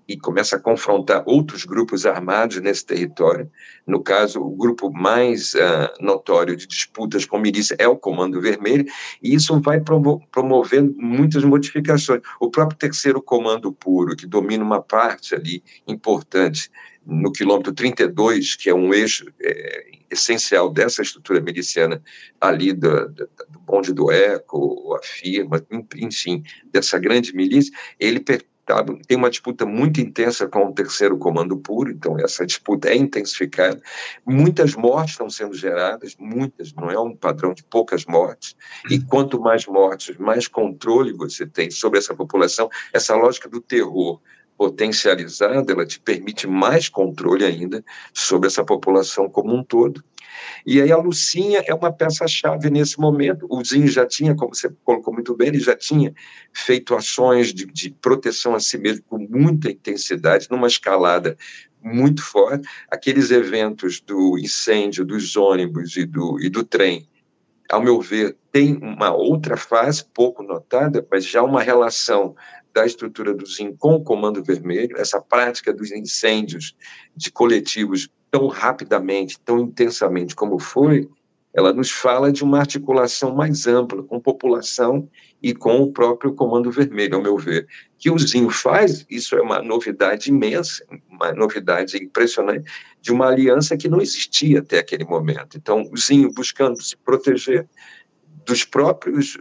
e 0.08 0.18
começa 0.18 0.58
a 0.58 0.60
confrontar 0.60 1.24
outros 1.26 1.66
grupos 1.66 2.06
armados 2.06 2.60
nesse 2.62 2.86
território. 2.86 3.50
No 3.88 4.02
caso, 4.02 4.42
o 4.42 4.56
grupo 4.56 4.92
mais 4.92 5.54
uh, 5.54 6.04
notório 6.04 6.56
de 6.56 6.68
disputas 6.68 7.26
com 7.26 7.40
milícia 7.40 7.76
é 7.80 7.88
o 7.88 7.98
Comando 7.98 8.42
Vermelho, 8.42 8.86
e 9.22 9.34
isso 9.34 9.60
vai 9.62 9.80
promo 9.80 10.22
promovendo 10.32 10.94
muitas 10.98 11.44
modificações. 11.44 12.22
O 12.40 12.50
próprio 12.50 12.78
Terceiro 12.78 13.22
Comando 13.22 13.72
Puro, 13.72 14.16
que 14.16 14.28
domina 14.28 14.64
uma 14.64 14.82
parte 14.82 15.34
ali 15.36 15.64
importante 15.88 16.70
no 17.06 17.32
quilômetro 17.32 17.74
32, 17.74 18.56
que 18.56 18.70
é 18.70 18.74
um 18.74 18.94
eixo 18.94 19.26
é, 19.42 19.86
essencial 20.10 20.70
dessa 20.70 21.02
estrutura 21.02 21.42
miliciana 21.42 22.02
ali 22.40 22.72
do, 22.72 23.10
do, 23.10 23.30
do 23.50 23.60
bonde 23.60 23.94
do 23.94 24.12
Eco, 24.12 24.96
a 24.96 25.04
firma, 25.04 25.62
enfim, 25.96 26.44
dessa 26.72 26.98
grande 26.98 27.36
milícia, 27.36 27.74
ele 28.00 28.20
Tá? 28.66 28.84
Tem 29.08 29.18
uma 29.18 29.30
disputa 29.30 29.66
muito 29.66 30.00
intensa 30.00 30.48
com 30.48 30.68
o 30.68 30.74
terceiro 30.74 31.18
comando 31.18 31.58
puro, 31.58 31.92
então 31.92 32.18
essa 32.18 32.46
disputa 32.46 32.88
é 32.88 32.96
intensificada. 32.96 33.82
Muitas 34.26 34.74
mortes 34.74 35.14
estão 35.14 35.30
sendo 35.30 35.54
geradas, 35.54 36.16
muitas, 36.18 36.74
não 36.74 36.90
é 36.90 36.98
um 36.98 37.14
padrão 37.14 37.54
de 37.54 37.62
poucas 37.64 38.06
mortes. 38.06 38.56
E 38.90 38.96
uhum. 38.96 39.06
quanto 39.06 39.40
mais 39.42 39.66
mortes, 39.66 40.18
mais 40.18 40.48
controle 40.48 41.12
você 41.12 41.46
tem 41.46 41.70
sobre 41.70 42.00
essa 42.00 42.16
população. 42.16 42.70
Essa 42.94 43.16
lógica 43.16 43.50
do 43.50 43.60
terror 43.60 44.22
potencializada, 44.64 45.74
ela 45.74 45.86
te 45.86 46.00
permite 46.00 46.48
mais 46.48 46.88
controle 46.88 47.44
ainda 47.44 47.84
sobre 48.14 48.48
essa 48.48 48.64
população 48.64 49.28
como 49.28 49.54
um 49.54 49.62
todo. 49.62 50.02
E 50.66 50.82
aí 50.82 50.90
a 50.90 50.96
Lucinha 50.96 51.62
é 51.68 51.74
uma 51.74 51.92
peça-chave 51.92 52.70
nesse 52.70 52.98
momento. 52.98 53.46
O 53.50 53.62
Zinho 53.62 53.90
já 53.90 54.06
tinha, 54.06 54.34
como 54.34 54.56
você 54.56 54.74
colocou 54.86 55.14
muito 55.14 55.36
bem, 55.36 55.50
ele 55.50 55.60
já 55.60 55.76
tinha 55.76 56.14
feito 56.54 56.96
ações 56.96 57.54
de, 57.54 57.66
de 57.66 57.92
proteção 57.92 58.56
a 58.56 58.60
si 58.62 58.78
mesmo 58.78 59.04
com 59.04 59.18
muita 59.18 59.70
intensidade, 59.70 60.48
numa 60.50 60.68
escalada 60.68 61.36
muito 61.82 62.24
forte. 62.24 62.66
Aqueles 62.90 63.32
eventos 63.32 64.00
do 64.00 64.40
incêndio 64.40 65.04
dos 65.04 65.36
ônibus 65.36 65.98
e 65.98 66.06
do, 66.06 66.40
e 66.40 66.50
do 66.50 66.64
trem, 66.64 67.06
ao 67.70 67.84
meu 67.84 68.00
ver, 68.00 68.38
tem 68.50 68.78
uma 68.78 69.14
outra 69.14 69.58
fase 69.58 70.06
pouco 70.14 70.42
notada, 70.42 71.06
mas 71.12 71.26
já 71.26 71.44
uma 71.44 71.62
relação 71.62 72.34
da 72.74 72.86
estrutura 72.86 73.34
do 73.34 73.46
ZIM 73.46 73.76
com 73.76 73.96
o 73.96 74.04
Comando 74.04 74.44
Vermelho, 74.44 74.98
essa 74.98 75.22
prática 75.22 75.74
dos 75.74 75.92
incêndios 75.92 76.76
de 77.16 77.32
coletivos 77.32 78.10
tão 78.32 78.48
rapidamente, 78.48 79.40
tão 79.40 79.60
intensamente 79.60 80.36
como 80.36 80.58
foi, 80.58 81.08
ela 81.54 81.72
nos 81.72 81.92
fala 81.92 82.32
de 82.32 82.44
uma 82.44 82.58
articulação 82.58 83.36
mais 83.36 83.68
ampla 83.68 84.02
com 84.02 84.20
população 84.20 85.08
e 85.42 85.54
com 85.54 85.84
o 85.84 85.92
próprio 85.92 86.34
Comando 86.34 86.72
Vermelho, 86.72 87.16
ao 87.16 87.22
meu 87.22 87.38
ver. 87.38 87.68
Que 88.00 88.10
o 88.10 88.18
Zinho 88.18 88.50
faz, 88.50 89.06
isso 89.08 89.36
é 89.36 89.42
uma 89.42 89.62
novidade 89.62 90.32
imensa, 90.32 90.84
uma 91.08 91.32
novidade 91.32 91.96
impressionante, 92.04 92.72
de 93.00 93.12
uma 93.12 93.28
aliança 93.28 93.78
que 93.78 93.88
não 93.88 94.02
existia 94.02 94.60
até 94.60 94.80
aquele 94.80 95.06
momento. 95.06 95.56
Então, 95.56 95.88
o 95.92 95.98
Zinho 95.98 96.34
buscando 96.34 96.82
se 96.82 96.98
proteger 96.98 97.70
dos 98.46 98.64
próprios, 98.64 99.38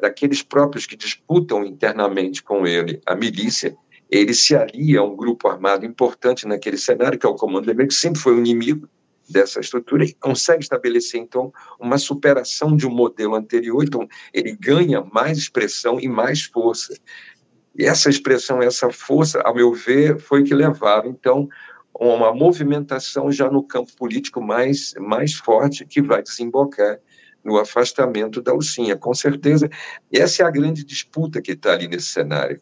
daqueles 0.00 0.42
próprios 0.42 0.86
que 0.86 0.96
disputam 0.96 1.64
internamente 1.64 2.42
com 2.42 2.66
ele 2.66 3.00
a 3.06 3.14
milícia, 3.14 3.76
ele 4.10 4.34
se 4.34 4.54
alia 4.54 5.00
a 5.00 5.04
um 5.04 5.16
grupo 5.16 5.48
armado 5.48 5.86
importante 5.86 6.46
naquele 6.46 6.76
cenário, 6.76 7.18
que 7.18 7.24
é 7.24 7.28
o 7.28 7.34
Comando 7.34 7.64
Vermelho, 7.64 7.88
que 7.88 7.94
sempre 7.94 8.20
foi 8.20 8.34
um 8.34 8.40
inimigo 8.40 8.88
dessa 9.28 9.60
estrutura 9.60 10.04
e 10.04 10.12
consegue 10.12 10.62
estabelecer, 10.62 11.20
então, 11.20 11.52
uma 11.80 11.96
superação 11.96 12.76
de 12.76 12.86
um 12.86 12.90
modelo 12.90 13.34
anterior. 13.34 13.82
Então, 13.82 14.06
ele 14.34 14.54
ganha 14.54 15.02
mais 15.12 15.38
expressão 15.38 15.98
e 15.98 16.08
mais 16.08 16.42
força. 16.42 16.94
E 17.78 17.86
essa 17.86 18.10
expressão, 18.10 18.60
essa 18.60 18.90
força, 18.90 19.40
ao 19.40 19.54
meu 19.54 19.72
ver, 19.72 20.18
foi 20.18 20.42
que 20.42 20.54
levaram, 20.54 21.08
então, 21.08 21.48
a 21.98 22.04
uma 22.04 22.34
movimentação 22.34 23.32
já 23.32 23.50
no 23.50 23.62
campo 23.62 23.96
político 23.96 24.42
mais, 24.42 24.92
mais 24.98 25.34
forte 25.34 25.86
que 25.86 26.02
vai 26.02 26.22
desembocar 26.22 26.98
no 27.44 27.58
afastamento 27.58 28.40
da 28.40 28.52
Lucinha. 28.52 28.96
Com 28.96 29.14
certeza, 29.14 29.68
essa 30.12 30.42
é 30.42 30.46
a 30.46 30.50
grande 30.50 30.84
disputa 30.84 31.40
que 31.40 31.52
está 31.52 31.72
ali 31.72 31.88
nesse 31.88 32.06
cenário. 32.06 32.60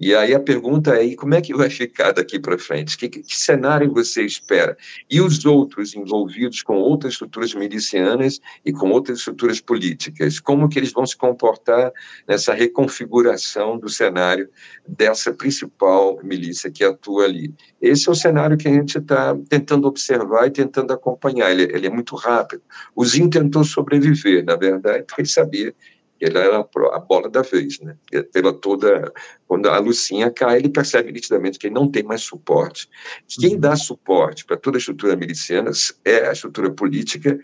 E 0.00 0.14
aí 0.14 0.32
a 0.34 0.40
pergunta 0.40 0.94
é: 0.94 1.14
como 1.16 1.34
é 1.34 1.40
que 1.40 1.54
vai 1.54 1.68
ficar 1.68 2.12
daqui 2.12 2.38
para 2.38 2.56
frente? 2.56 2.96
Que, 2.96 3.08
que, 3.08 3.36
cenário 3.36 3.92
você 3.92 4.22
espera? 4.24 4.76
E 5.10 5.20
os 5.20 5.44
outros 5.44 5.94
envolvidos 5.94 6.62
com 6.62 6.76
outras 6.76 7.14
estruturas 7.14 7.52
milicianas 7.54 8.40
e 8.64 8.72
com 8.72 8.90
outras 8.90 9.18
estruturas 9.18 9.60
políticas? 9.60 10.38
Como 10.38 10.68
que 10.68 10.78
eles 10.78 10.92
vão 10.92 11.04
se 11.04 11.16
comportar 11.16 11.92
nessa 12.28 12.54
reconfiguração 12.54 13.78
do 13.78 13.88
cenário 13.88 14.48
dessa 14.86 15.32
principal 15.32 16.20
milícia 16.22 16.70
que 16.70 16.84
atua 16.84 17.24
ali? 17.24 17.52
Esse 17.82 18.08
é 18.08 18.12
o 18.12 18.14
cenário 18.14 18.56
que 18.56 18.68
a 18.68 18.72
gente 18.72 18.98
está 18.98 19.36
tentando 19.48 19.88
observar 19.88 20.46
e 20.46 20.50
tentando 20.50 20.92
acompanhar. 20.92 21.50
Ele, 21.50 21.64
ele 21.64 21.86
é 21.86 21.90
muito 21.90 22.14
rápido. 22.14 22.62
O 22.94 23.04
Zinho 23.04 23.30
tentou 23.30 23.64
sobreviver, 23.64 24.44
na 24.44 24.54
verdade, 24.54 25.04
porque 25.04 25.22
ele 25.22 25.28
sabia 25.28 25.74
ele 26.20 26.38
era 26.38 26.58
a 26.58 26.98
bola 26.98 27.28
da 27.28 27.42
vez, 27.42 27.78
né? 27.80 27.96
Pela 28.32 28.52
toda 28.52 29.12
quando 29.46 29.68
a 29.68 29.78
Lucinha 29.78 30.30
cai, 30.30 30.58
ele 30.58 30.68
percebe 30.68 31.12
nitidamente 31.12 31.58
que 31.58 31.66
ele 31.66 31.74
não 31.74 31.90
tem 31.90 32.02
mais 32.02 32.22
suporte. 32.22 32.88
Quem 33.28 33.54
uhum. 33.54 33.60
dá 33.60 33.76
suporte 33.76 34.44
para 34.44 34.56
toda 34.56 34.76
a 34.76 34.80
estrutura 34.80 35.16
miliciana 35.16 35.70
é 36.04 36.28
a 36.28 36.32
estrutura 36.32 36.70
política, 36.70 37.38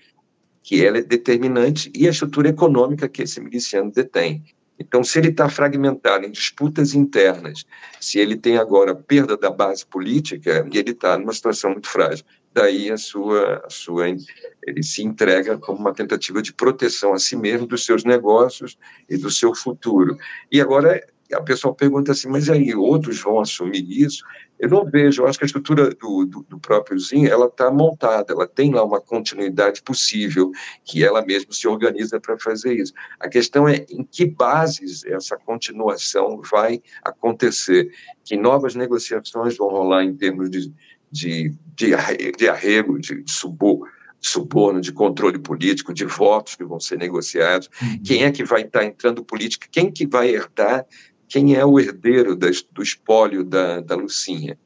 que 0.63 0.85
ela 0.85 0.99
é 0.99 1.03
determinante, 1.03 1.91
e 1.95 2.07
a 2.07 2.11
estrutura 2.11 2.49
econômica 2.49 3.09
que 3.09 3.23
esse 3.23 3.41
miliciano 3.41 3.93
detém. 3.93 4.43
Então, 4.79 5.05
se 5.05 5.19
ele 5.19 5.29
está 5.29 5.49
fragmentado 5.49 6.27
em 6.27 6.31
disputas 6.31 6.95
internas, 6.95 7.65
se 8.01 8.19
ele 8.19 8.37
tem 8.37 8.57
agora 8.57 8.95
perda 8.95 9.37
da 9.37 9.51
base 9.51 9.87
política, 9.87 10.67
ele 10.73 10.91
está 10.91 11.17
numa 11.17 11.33
situação 11.33 11.71
muito 11.71 11.89
frágil 11.89 12.25
daí 12.55 12.91
a 12.91 12.97
sua, 12.97 13.63
a 13.65 13.69
sua 13.69 14.09
ele 14.09 14.83
se 14.83 15.03
entrega 15.03 15.59
como 15.59 15.79
uma 15.79 15.93
tentativa 15.93 16.41
de 16.41 16.53
proteção 16.53 17.13
a 17.13 17.19
si 17.19 17.37
mesmo 17.37 17.67
dos 17.67 17.85
seus 17.85 18.05
negócios 18.05 18.79
e 19.11 19.17
do 19.17 19.31
seu 19.31 19.55
futuro. 19.55 20.17
E 20.51 20.61
agora 20.61 21.05
a 21.33 21.43
pessoa 21.43 21.75
pergunta 21.75 22.13
assim, 22.13 22.29
mas 22.29 22.49
aí 22.49 22.75
outros 22.75 23.21
vão 23.21 23.41
assumir 23.41 23.85
isso? 23.91 24.25
Eu 24.59 24.69
não 24.69 24.85
vejo, 24.85 25.23
eu 25.23 25.27
acho 25.27 25.39
que 25.39 25.45
a 25.45 25.47
estrutura 25.47 25.91
do, 25.91 26.25
do, 26.27 26.43
do 26.49 26.59
próprio 26.61 26.99
Zinho, 26.99 27.29
ela 27.29 27.47
está 27.47 27.71
montada, 27.71 28.33
ela 28.33 28.47
tem 28.47 28.73
lá 28.73 28.85
uma 28.85 29.01
continuidade 29.01 29.83
possível, 29.83 30.53
que 30.85 31.05
ela 31.05 31.25
mesma 31.25 31.53
se 31.53 31.67
organiza 31.67 32.21
para 32.21 32.39
fazer 32.39 32.75
isso. 32.75 32.93
A 33.19 33.29
questão 33.29 33.69
é 33.69 33.85
em 33.91 34.05
que 34.05 34.27
bases 34.27 35.05
essa 35.05 35.37
continuação 35.37 36.41
vai 36.41 36.81
acontecer, 37.03 37.91
que 38.25 38.37
novas 38.37 38.75
negociações 38.75 39.57
vão 39.57 39.69
rolar 39.69 40.05
em 40.05 40.15
termos 40.15 40.49
de, 40.51 40.73
de, 41.15 41.55
de, 41.77 41.91
de 42.37 42.49
arrego, 42.49 42.99
de, 42.99 43.23
de 43.23 43.31
subor, 43.31 43.89
suborno, 44.21 44.81
de 44.81 44.91
controle 44.91 45.39
político, 45.39 45.95
de 45.95 46.05
votos 46.05 46.57
que 46.57 46.65
vão 46.65 46.81
ser 46.81 46.99
negociados, 46.99 47.71
uhum. 47.81 48.03
quem 48.03 48.25
é 48.25 48.33
que 48.33 48.43
vai 48.43 48.63
estar 48.63 48.85
entrando 48.85 49.25
política, 49.25 49.69
quem 49.71 49.93
que 49.93 50.07
vai 50.07 50.31
herdar, 50.31 50.85
quem 51.29 51.55
é 51.55 51.65
o 51.65 51.79
herdeiro 51.79 52.35
das, 52.35 52.63
do 52.63 52.83
espólio 52.83 53.45
da, 53.45 53.81
da 53.81 53.95
Lucinha. 53.95 54.59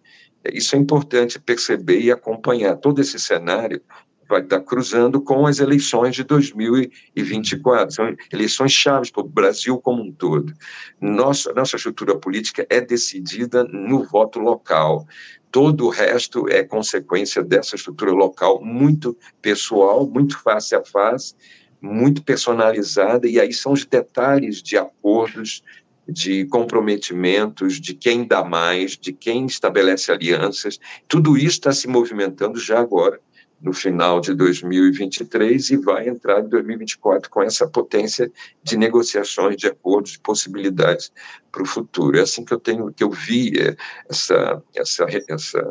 Isso 0.50 0.74
é 0.74 0.78
importante 0.78 1.38
perceber 1.38 2.00
e 2.00 2.10
acompanhar 2.10 2.76
todo 2.76 3.00
esse 3.00 3.18
cenário 3.18 3.82
vai 4.28 4.42
estar 4.42 4.60
cruzando 4.60 5.20
com 5.20 5.46
as 5.46 5.58
eleições 5.58 6.14
de 6.14 6.22
2024. 6.22 7.94
São 7.94 8.16
eleições 8.32 8.72
chaves 8.72 9.10
para 9.10 9.22
o 9.22 9.28
Brasil 9.28 9.78
como 9.78 10.02
um 10.02 10.12
todo. 10.12 10.52
Nossa, 11.00 11.52
nossa 11.54 11.76
estrutura 11.76 12.16
política 12.16 12.66
é 12.68 12.80
decidida 12.80 13.64
no 13.64 14.04
voto 14.04 14.38
local. 14.38 15.06
Todo 15.50 15.86
o 15.86 15.88
resto 15.88 16.46
é 16.48 16.62
consequência 16.62 17.42
dessa 17.42 17.74
estrutura 17.74 18.12
local 18.12 18.62
muito 18.62 19.16
pessoal, 19.40 20.06
muito 20.06 20.38
face 20.38 20.74
a 20.74 20.84
face, 20.84 21.34
muito 21.80 22.22
personalizada, 22.22 23.26
e 23.26 23.40
aí 23.40 23.52
são 23.52 23.72
os 23.72 23.86
detalhes 23.86 24.62
de 24.62 24.76
acordos, 24.76 25.62
de 26.06 26.44
comprometimentos, 26.46 27.80
de 27.80 27.94
quem 27.94 28.26
dá 28.26 28.44
mais, 28.44 28.96
de 28.96 29.12
quem 29.12 29.46
estabelece 29.46 30.10
alianças. 30.10 30.78
Tudo 31.06 31.36
isso 31.36 31.58
está 31.58 31.72
se 31.72 31.86
movimentando 31.88 32.58
já 32.58 32.78
agora 32.78 33.20
no 33.60 33.72
final 33.72 34.20
de 34.20 34.34
2023 34.34 35.70
e 35.70 35.76
vai 35.76 36.08
entrar 36.08 36.40
em 36.40 36.48
2024 36.48 37.28
com 37.28 37.42
essa 37.42 37.66
potência 37.66 38.30
de 38.62 38.76
negociações, 38.76 39.56
de 39.56 39.66
acordos, 39.66 40.12
de 40.12 40.20
possibilidades 40.20 41.12
para 41.50 41.62
o 41.62 41.66
futuro. 41.66 42.18
É 42.18 42.22
assim 42.22 42.44
que 42.44 42.54
eu 42.54 42.60
tenho, 42.60 42.92
que 42.92 43.02
eu 43.02 43.10
vi 43.10 43.58
é, 43.58 43.76
essa 44.08 44.62
essa 44.74 45.06
essa 45.28 45.70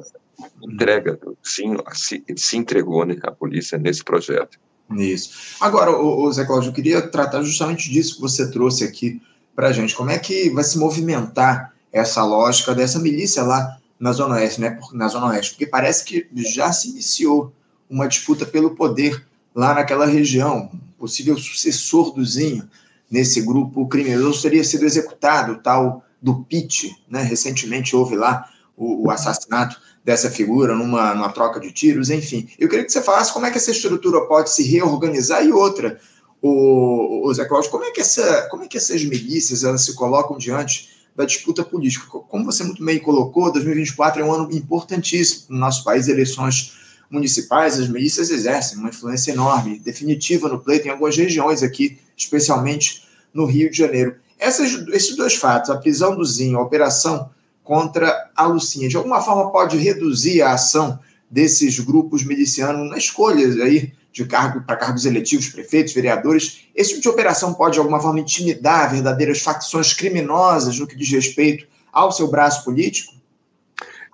entrega, 0.62 1.20
sim, 1.42 1.76
se, 1.94 2.24
se 2.36 2.58
entregou 2.58 3.06
né, 3.06 3.18
a 3.24 3.32
polícia 3.32 3.78
nesse 3.78 4.04
projeto. 4.04 4.60
Isso. 4.96 5.56
Agora, 5.60 5.92
o, 5.92 6.32
Zé 6.32 6.46
Cláudio, 6.46 6.70
eu 6.70 6.74
queria 6.74 7.02
tratar 7.02 7.42
justamente 7.42 7.90
disso 7.90 8.16
que 8.16 8.22
você 8.22 8.50
trouxe 8.50 8.84
aqui 8.84 9.22
para 9.56 9.70
a 9.70 9.74
gente. 9.74 9.96
Como 9.96 10.10
é 10.10 10.18
que 10.18 10.50
vai 10.52 10.64
se 10.64 10.78
movimentar 10.78 11.74
essa 11.92 12.24
lógica 12.24 12.74
dessa 12.74 13.00
milícia 13.00 13.44
lá 13.44 13.78
na 14.00 14.14
Zona 14.14 14.36
Oeste, 14.36 14.62
né? 14.62 14.80
Na 14.94 15.08
Zona 15.08 15.28
Oeste, 15.28 15.54
porque 15.54 15.66
parece 15.66 16.06
que 16.06 16.28
já 16.36 16.72
se 16.72 16.90
iniciou 16.90 17.52
uma 17.90 18.08
disputa 18.08 18.46
pelo 18.46 18.76
poder 18.76 19.26
lá 19.56 19.74
naquela 19.74 20.06
região. 20.06 20.70
possível 20.98 21.38
sucessor 21.38 22.14
do 22.14 22.24
Zinho 22.26 22.70
nesse 23.10 23.42
grupo 23.42 23.88
criminoso 23.88 24.42
teria 24.42 24.64
sido 24.64 24.86
executado, 24.86 25.54
o 25.54 25.58
tal 25.58 26.04
do 26.22 26.44
Pitt, 26.44 26.96
né? 27.10 27.22
Recentemente 27.22 27.96
houve 27.96 28.16
lá 28.16 28.50
o, 28.76 29.08
o 29.08 29.12
assassinato 29.12 29.80
dessa 30.04 30.30
figura 30.30 30.76
numa, 30.76 31.14
numa 31.14 31.30
troca 31.32 31.60
de 31.60 31.72
tiros, 31.72 32.10
enfim. 32.10 32.48
Eu 32.58 32.70
queria 32.70 32.86
que 32.86 32.92
você 32.92 33.02
falasse 33.02 33.34
como 33.34 33.46
é 33.46 33.52
que 33.52 33.58
essa 33.58 33.72
estrutura 33.72 34.22
pode 34.22 34.52
se 34.52 34.64
reorganizar 34.64 35.46
e 35.46 35.52
outra, 35.52 36.00
o, 36.42 37.28
o 37.28 37.34
Zé 37.34 37.46
Cláudio, 37.46 37.72
como 37.72 37.84
é 37.84 37.92
que 37.92 38.02
essa, 38.02 38.48
como 38.50 38.64
é 38.64 38.68
que 38.68 38.78
essas 38.78 39.04
milícias 39.04 39.64
elas 39.64 39.82
se 39.82 39.96
colocam 39.96 40.38
diante 40.38 40.90
da 41.16 41.26
disputa 41.26 41.64
política? 41.64 42.06
Como 42.06 42.46
você 42.46 42.64
muito 42.64 42.84
bem 42.84 43.00
colocou, 43.00 43.52
2024 43.52 44.22
é 44.22 44.26
um 44.26 44.32
ano 44.32 44.52
importantíssimo 44.52 45.48
no 45.50 45.58
nosso 45.58 45.84
país, 45.84 46.08
eleições 46.08 46.74
municipais, 47.10 47.80
as 47.80 47.88
milícias 47.88 48.30
exercem 48.30 48.78
uma 48.78 48.90
influência 48.90 49.32
enorme, 49.32 49.80
definitiva 49.80 50.50
no 50.50 50.60
pleito 50.60 50.88
em 50.88 50.92
algumas 50.92 51.16
regiões 51.16 51.64
aqui, 51.64 52.00
especialmente 52.16 53.08
no 53.34 53.46
Rio 53.46 53.70
de 53.70 53.78
Janeiro. 53.78 54.16
Essas, 54.40 54.88
esses 54.90 55.16
dois 55.16 55.36
fatos, 55.36 55.70
a 55.70 55.78
prisão 55.78 56.16
do 56.16 56.24
Zinho, 56.24 56.58
a 56.58 56.64
operação 56.64 57.30
contra 57.64 58.32
a 58.36 58.46
Lucinha, 58.46 58.88
de 58.88 58.96
alguma 58.96 59.22
forma 59.22 59.52
pode 59.52 59.78
reduzir 59.78 60.42
a 60.42 60.54
ação 60.54 61.00
desses 61.30 61.80
grupos 61.80 62.24
milicianos 62.24 62.90
na 62.90 62.98
escolha 62.98 63.46
aí 63.64 63.92
de 64.12 64.26
cargo 64.26 64.62
para 64.62 64.78
cargos 64.78 65.06
eletivos, 65.06 65.50
prefeitos, 65.50 65.94
vereadores. 65.94 66.62
Esse 66.74 66.92
tipo 66.92 67.02
de 67.02 67.10
operação 67.10 67.54
pode, 67.54 67.74
de 67.74 67.80
alguma 67.80 68.00
forma, 68.00 68.20
intimidar 68.20 68.92
verdadeiras 68.92 69.42
facções 69.42 69.94
criminosas 69.94 70.80
no 70.80 70.88
que 70.88 70.96
diz 70.96 71.10
respeito 71.12 71.68
ao 71.92 72.12
seu 72.12 72.28
braço 72.28 72.64
político? 72.64 73.14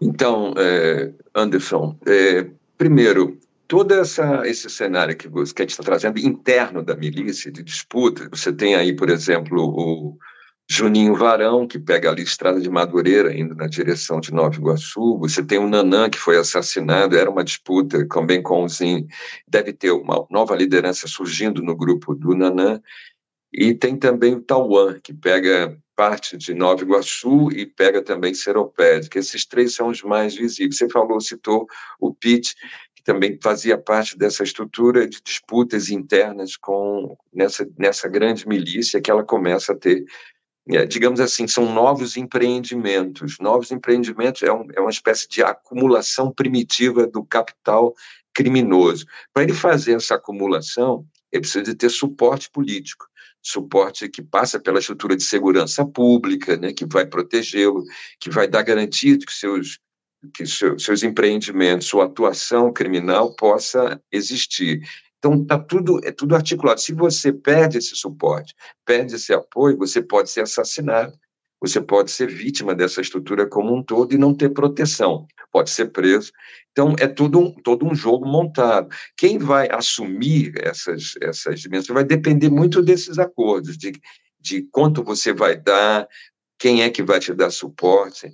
Então, 0.01 0.53
é, 0.57 1.11
Anderson, 1.33 1.95
é, 2.05 2.47
Primeiro, 2.83 3.39
todo 3.65 3.93
essa, 3.93 4.45
esse 4.45 4.69
cenário 4.69 5.15
que, 5.15 5.29
que 5.29 5.37
a 5.37 5.63
gente 5.63 5.69
está 5.69 5.83
trazendo 5.83 6.19
interno 6.19 6.83
da 6.83 6.93
milícia, 6.97 7.49
de 7.49 7.63
disputa, 7.63 8.27
você 8.29 8.51
tem 8.51 8.75
aí, 8.75 8.93
por 8.93 9.09
exemplo, 9.09 9.57
o 9.57 10.17
Juninho 10.69 11.15
Varão, 11.15 11.65
que 11.65 11.79
pega 11.79 12.09
ali 12.09 12.23
estrada 12.23 12.59
de 12.59 12.69
Madureira, 12.69 13.33
indo 13.33 13.55
na 13.55 13.67
direção 13.67 14.19
de 14.19 14.33
Nova 14.33 14.53
Iguaçu, 14.53 15.17
você 15.17 15.41
tem 15.41 15.59
o 15.59 15.69
Nanã, 15.69 16.09
que 16.09 16.17
foi 16.17 16.35
assassinado, 16.35 17.17
era 17.17 17.31
uma 17.31 17.45
disputa 17.45 18.05
também 18.09 18.43
com 18.43 18.65
o 18.65 18.67
Zin, 18.67 19.07
deve 19.47 19.71
ter 19.71 19.91
uma 19.91 20.27
nova 20.29 20.53
liderança 20.53 21.07
surgindo 21.07 21.63
no 21.63 21.77
grupo 21.77 22.13
do 22.13 22.35
Nanã, 22.35 22.81
e 23.53 23.73
tem 23.73 23.95
também 23.95 24.35
o 24.35 24.41
Tauan, 24.41 24.99
que 25.01 25.13
pega 25.13 25.73
parte 25.95 26.37
de 26.37 26.53
Nova 26.53 26.83
Iguaçu 26.83 27.51
e 27.51 27.65
pega 27.65 28.01
também 28.01 28.33
Seropédica. 28.33 29.19
Esses 29.19 29.45
três 29.45 29.75
são 29.75 29.89
os 29.89 30.01
mais 30.01 30.35
visíveis. 30.35 30.77
Você 30.77 30.89
falou, 30.89 31.19
citou 31.21 31.67
o 31.99 32.13
PIT, 32.13 32.55
que 32.95 33.03
também 33.03 33.37
fazia 33.41 33.77
parte 33.77 34.17
dessa 34.17 34.43
estrutura 34.43 35.07
de 35.07 35.21
disputas 35.21 35.89
internas 35.89 36.55
com 36.55 37.17
nessa, 37.33 37.67
nessa 37.77 38.07
grande 38.07 38.47
milícia 38.47 39.01
que 39.01 39.11
ela 39.11 39.23
começa 39.23 39.73
a 39.73 39.75
ter 39.75 40.05
é, 40.69 40.85
digamos 40.85 41.19
assim, 41.19 41.45
são 41.45 41.73
novos 41.73 42.15
empreendimentos. 42.15 43.37
Novos 43.39 43.71
empreendimentos 43.71 44.43
é, 44.43 44.51
um, 44.51 44.65
é 44.73 44.79
uma 44.79 44.89
espécie 44.89 45.27
de 45.27 45.43
acumulação 45.43 46.31
primitiva 46.31 47.05
do 47.05 47.23
capital 47.25 47.93
criminoso. 48.33 49.05
Para 49.33 49.43
ele 49.43 49.53
fazer 49.53 49.95
essa 49.95 50.15
acumulação, 50.15 51.05
ele 51.33 51.41
precisa 51.41 51.63
de 51.63 51.73
ter 51.73 51.89
suporte 51.89 52.49
político, 52.51 53.07
suporte 53.41 54.07
que 54.07 54.21
passa 54.21 54.59
pela 54.59 54.79
estrutura 54.79 55.17
de 55.17 55.23
segurança 55.23 55.83
pública, 55.85 56.55
né, 56.55 56.71
que 56.71 56.85
vai 56.85 57.05
protegê-lo, 57.05 57.83
que 58.19 58.29
vai 58.29 58.47
dar 58.47 58.61
garantia 58.61 59.17
de 59.17 59.25
que 59.25 59.33
seus 59.33 59.79
que 60.33 60.45
seus 60.45 61.03
empreendimentos, 61.03 61.87
sua 61.87 62.05
atuação 62.05 62.71
criminal 62.71 63.35
possa 63.35 64.01
existir. 64.09 64.79
Então, 65.17 65.43
tá 65.43 65.59
tudo, 65.59 65.99
é 66.05 66.13
tudo 66.13 66.33
articulado. 66.33 66.79
Se 66.79 66.93
você 66.93 67.33
perde 67.33 67.77
esse 67.77 67.93
suporte, 67.93 68.55
perde 68.85 69.15
esse 69.15 69.33
apoio, 69.33 69.77
você 69.77 70.01
pode 70.01 70.29
ser 70.29 70.41
assassinado, 70.41 71.13
você 71.63 71.79
pode 71.79 72.11
ser 72.11 72.27
vítima 72.27 72.75
dessa 72.75 72.99
estrutura 72.99 73.47
como 73.47 73.73
um 73.73 73.81
todo 73.81 74.13
e 74.13 74.17
não 74.17 74.35
ter 74.35 74.49
proteção, 74.49 75.25
pode 75.49 75.69
ser 75.69 75.93
preso. 75.93 76.29
Então, 76.73 76.93
é 76.99 77.07
todo 77.07 77.39
um, 77.39 77.53
todo 77.53 77.85
um 77.85 77.95
jogo 77.95 78.27
montado. 78.27 78.93
Quem 79.15 79.37
vai 79.37 79.69
assumir 79.71 80.55
essas, 80.61 81.13
essas 81.21 81.61
dimensões 81.61 81.95
vai 81.95 82.03
depender 82.03 82.49
muito 82.49 82.81
desses 82.81 83.17
acordos, 83.17 83.77
de, 83.77 83.93
de 84.41 84.63
quanto 84.73 85.01
você 85.05 85.31
vai 85.31 85.55
dar, 85.55 86.05
quem 86.59 86.83
é 86.83 86.89
que 86.89 87.01
vai 87.01 87.21
te 87.21 87.33
dar 87.33 87.49
suporte 87.49 88.29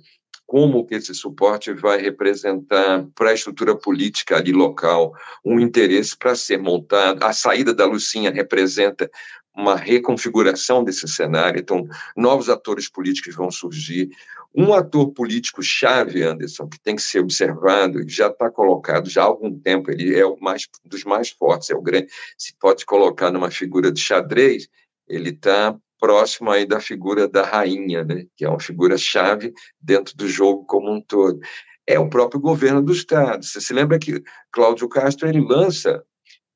como 0.50 0.84
que 0.84 0.96
esse 0.96 1.14
suporte 1.14 1.72
vai 1.72 2.00
representar 2.00 3.06
para 3.14 3.30
a 3.30 3.32
estrutura 3.32 3.76
política 3.76 4.36
ali 4.36 4.50
local 4.50 5.12
um 5.44 5.60
interesse 5.60 6.16
para 6.16 6.34
ser 6.34 6.58
montado. 6.58 7.22
A 7.22 7.32
saída 7.32 7.72
da 7.72 7.86
Lucinha 7.86 8.32
representa 8.32 9.08
uma 9.56 9.76
reconfiguração 9.76 10.84
desse 10.84 11.06
cenário, 11.08 11.60
então 11.60 11.86
novos 12.16 12.48
atores 12.48 12.88
políticos 12.88 13.34
vão 13.34 13.50
surgir. 13.50 14.08
Um 14.54 14.72
ator 14.74 15.12
político 15.12 15.62
chave, 15.62 16.22
Anderson, 16.22 16.68
que 16.68 16.80
tem 16.80 16.96
que 16.96 17.02
ser 17.02 17.20
observado, 17.20 18.08
já 18.08 18.28
está 18.28 18.50
colocado 18.50 19.08
já 19.08 19.22
há 19.22 19.26
algum 19.26 19.56
tempo, 19.58 19.90
ele 19.90 20.18
é 20.18 20.24
o 20.24 20.36
mais 20.40 20.66
dos 20.84 21.04
mais 21.04 21.30
fortes, 21.30 21.70
é 21.70 21.74
o 21.74 21.82
grande, 21.82 22.08
se 22.36 22.54
pode 22.58 22.84
colocar 22.84 23.30
numa 23.30 23.50
figura 23.50 23.92
de 23.92 24.00
xadrez, 24.00 24.68
ele 25.08 25.30
está 25.30 25.76
próximo 26.00 26.50
aí 26.50 26.66
da 26.66 26.80
figura 26.80 27.28
da 27.28 27.44
rainha, 27.44 28.02
né, 28.02 28.24
que 28.36 28.44
é 28.44 28.48
uma 28.48 28.58
figura 28.58 28.96
chave 28.96 29.52
dentro 29.80 30.16
do 30.16 30.26
jogo 30.26 30.64
como 30.64 30.90
um 30.90 31.00
todo. 31.00 31.38
É 31.86 31.98
o 31.98 32.08
próprio 32.08 32.40
governo 32.40 32.82
do 32.82 32.92
Estado. 32.92 33.44
Você 33.44 33.60
se 33.60 33.72
lembra 33.72 33.98
que 33.98 34.22
Cláudio 34.50 34.88
Castro 34.88 35.28
ele 35.28 35.40
lança, 35.40 36.02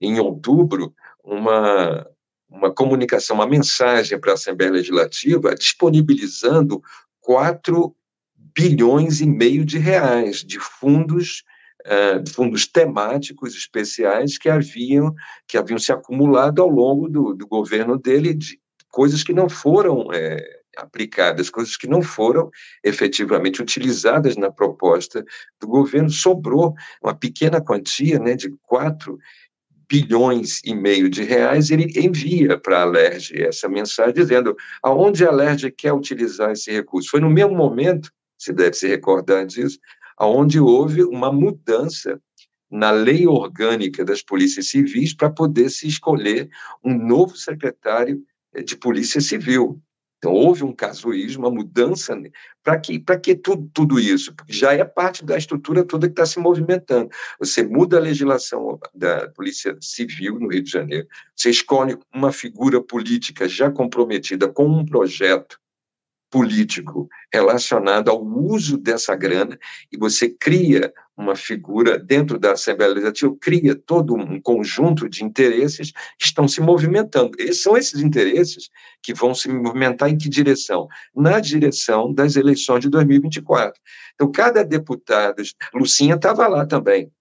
em 0.00 0.18
outubro, 0.18 0.94
uma, 1.22 2.06
uma 2.54 2.73
comunicação, 2.73 3.37
uma 3.37 3.46
mensagem 3.46 4.18
para 4.18 4.32
a 4.32 4.34
Assembleia 4.34 4.73
Legislativa 4.73 5.54
disponibilizando 5.54 6.82
4 7.20 7.94
bilhões 8.56 9.20
e 9.20 9.26
meio 9.26 9.64
de 9.64 9.78
reais 9.78 10.44
de 10.44 10.58
fundos 10.58 11.42
Uh, 11.87 12.26
fundos 12.32 12.66
temáticos 12.66 13.54
especiais 13.54 14.38
que 14.38 14.49
haviam 14.49 15.14
que 15.46 15.58
haviam 15.58 15.78
se 15.78 15.92
acumulado 15.92 16.62
ao 16.62 16.68
longo 16.70 17.11
do, 17.11 17.34
do 17.34 17.46
governo 17.46 17.99
dele 17.99 18.32
de, 18.32 18.58
coisas 18.94 19.25
que 19.25 19.32
não 19.32 19.49
foram 19.49 20.08
é, 20.14 20.38
aplicadas, 20.76 21.50
coisas 21.50 21.76
que 21.76 21.88
não 21.88 22.00
foram 22.00 22.49
efetivamente 22.82 23.61
utilizadas 23.61 24.37
na 24.37 24.50
proposta 24.50 25.25
do 25.61 25.66
governo. 25.66 26.08
Sobrou 26.11 26.75
uma 27.02 27.14
pequena 27.14 27.61
quantia 27.61 28.18
né, 28.18 28.34
de 28.34 28.50
4 28.62 29.18
bilhões 29.88 30.60
e 30.64 30.74
meio 30.74 31.08
de 31.08 31.22
reais, 31.22 31.70
ele 31.70 31.92
envia 31.96 32.58
para 32.58 32.78
a 32.78 32.82
Alerj 32.82 33.32
essa 33.42 33.68
mensagem 33.68 34.14
dizendo 34.14 34.56
aonde 34.82 35.24
a 35.24 35.28
Alerj 35.28 35.70
quer 35.70 35.92
utilizar 35.92 36.52
esse 36.52 36.70
recurso. 36.70 37.10
Foi 37.10 37.20
no 37.20 37.30
mesmo 37.30 37.54
momento, 37.54 38.10
se 38.38 38.52
deve 38.52 38.74
se 38.74 38.86
recordar 38.86 39.46
disso, 39.46 39.78
aonde 40.16 40.60
houve 40.60 41.02
uma 41.02 41.32
mudança 41.32 42.20
na 42.70 42.90
lei 42.90 43.26
orgânica 43.26 44.04
das 44.04 44.22
polícias 44.22 44.68
civis 44.68 45.14
para 45.14 45.30
poder 45.30 45.70
se 45.70 45.86
escolher 45.86 46.48
um 46.84 46.97
novo 46.97 47.36
secretário 47.36 48.23
de 48.64 48.76
polícia 48.76 49.20
civil. 49.20 49.80
Então, 50.25 50.32
houve 50.32 50.65
um 50.65 50.73
casuísmo, 50.73 51.43
uma 51.43 51.54
mudança. 51.54 52.19
Para 52.63 52.80
que, 52.80 52.99
que 53.23 53.34
tudo, 53.34 53.71
tudo 53.75 54.00
isso? 54.00 54.34
Porque 54.34 54.54
já 54.54 54.73
é 54.73 54.82
parte 54.82 55.23
da 55.23 55.37
estrutura 55.37 55.84
toda 55.84 56.06
que 56.06 56.15
está 56.15 56.25
se 56.25 56.39
movimentando. 56.39 57.10
Você 57.39 57.63
muda 57.63 57.99
a 57.99 58.00
legislação 58.00 58.80
da 58.95 59.28
Polícia 59.28 59.76
Civil 59.82 60.41
no 60.41 60.49
Rio 60.49 60.63
de 60.63 60.71
Janeiro, 60.71 61.06
você 61.37 61.50
escolhe 61.50 61.99
uma 62.15 62.32
figura 62.32 62.80
política 62.80 63.47
já 63.47 63.71
comprometida 63.71 64.49
com 64.49 64.67
um 64.67 64.87
projeto 64.87 65.58
político 66.34 67.08
relacionado 67.32 68.10
ao 68.10 68.20
uso 68.20 68.76
dessa 68.76 69.14
grana 69.14 69.56
e 69.92 69.97
você 69.97 70.28
cria 70.28 70.92
uma 71.16 71.36
figura 71.36 71.97
dentro 71.97 72.40
da 72.40 72.54
Assembleia 72.54 72.90
Legislativa, 72.90 73.36
cria 73.40 73.76
todo 73.76 74.16
um 74.16 74.40
conjunto 74.40 75.08
de 75.08 75.23
interesses 75.23 75.92
que 76.18 76.26
estão 76.26 76.49
se 76.49 76.60
movimentando. 76.60 77.36
E 77.38 77.54
são 77.54 77.76
esses 77.76 78.00
interesses 78.00 78.68
que 79.00 79.14
vão 79.14 79.32
se 79.32 79.49
movimentar 79.49 80.10
em 80.10 80.18
que 80.18 80.28
direção? 80.28 80.88
Na 81.14 81.38
direção 81.38 82.12
das 82.12 82.34
eleições 82.34 82.80
de 82.80 82.90
2024. 82.90 83.80
Então, 84.16 84.28
cada 84.32 84.64
deputado, 84.64 85.40
Lucinha 85.73 86.16
estava 86.16 86.49
lá 86.49 86.66
também, 86.66 87.12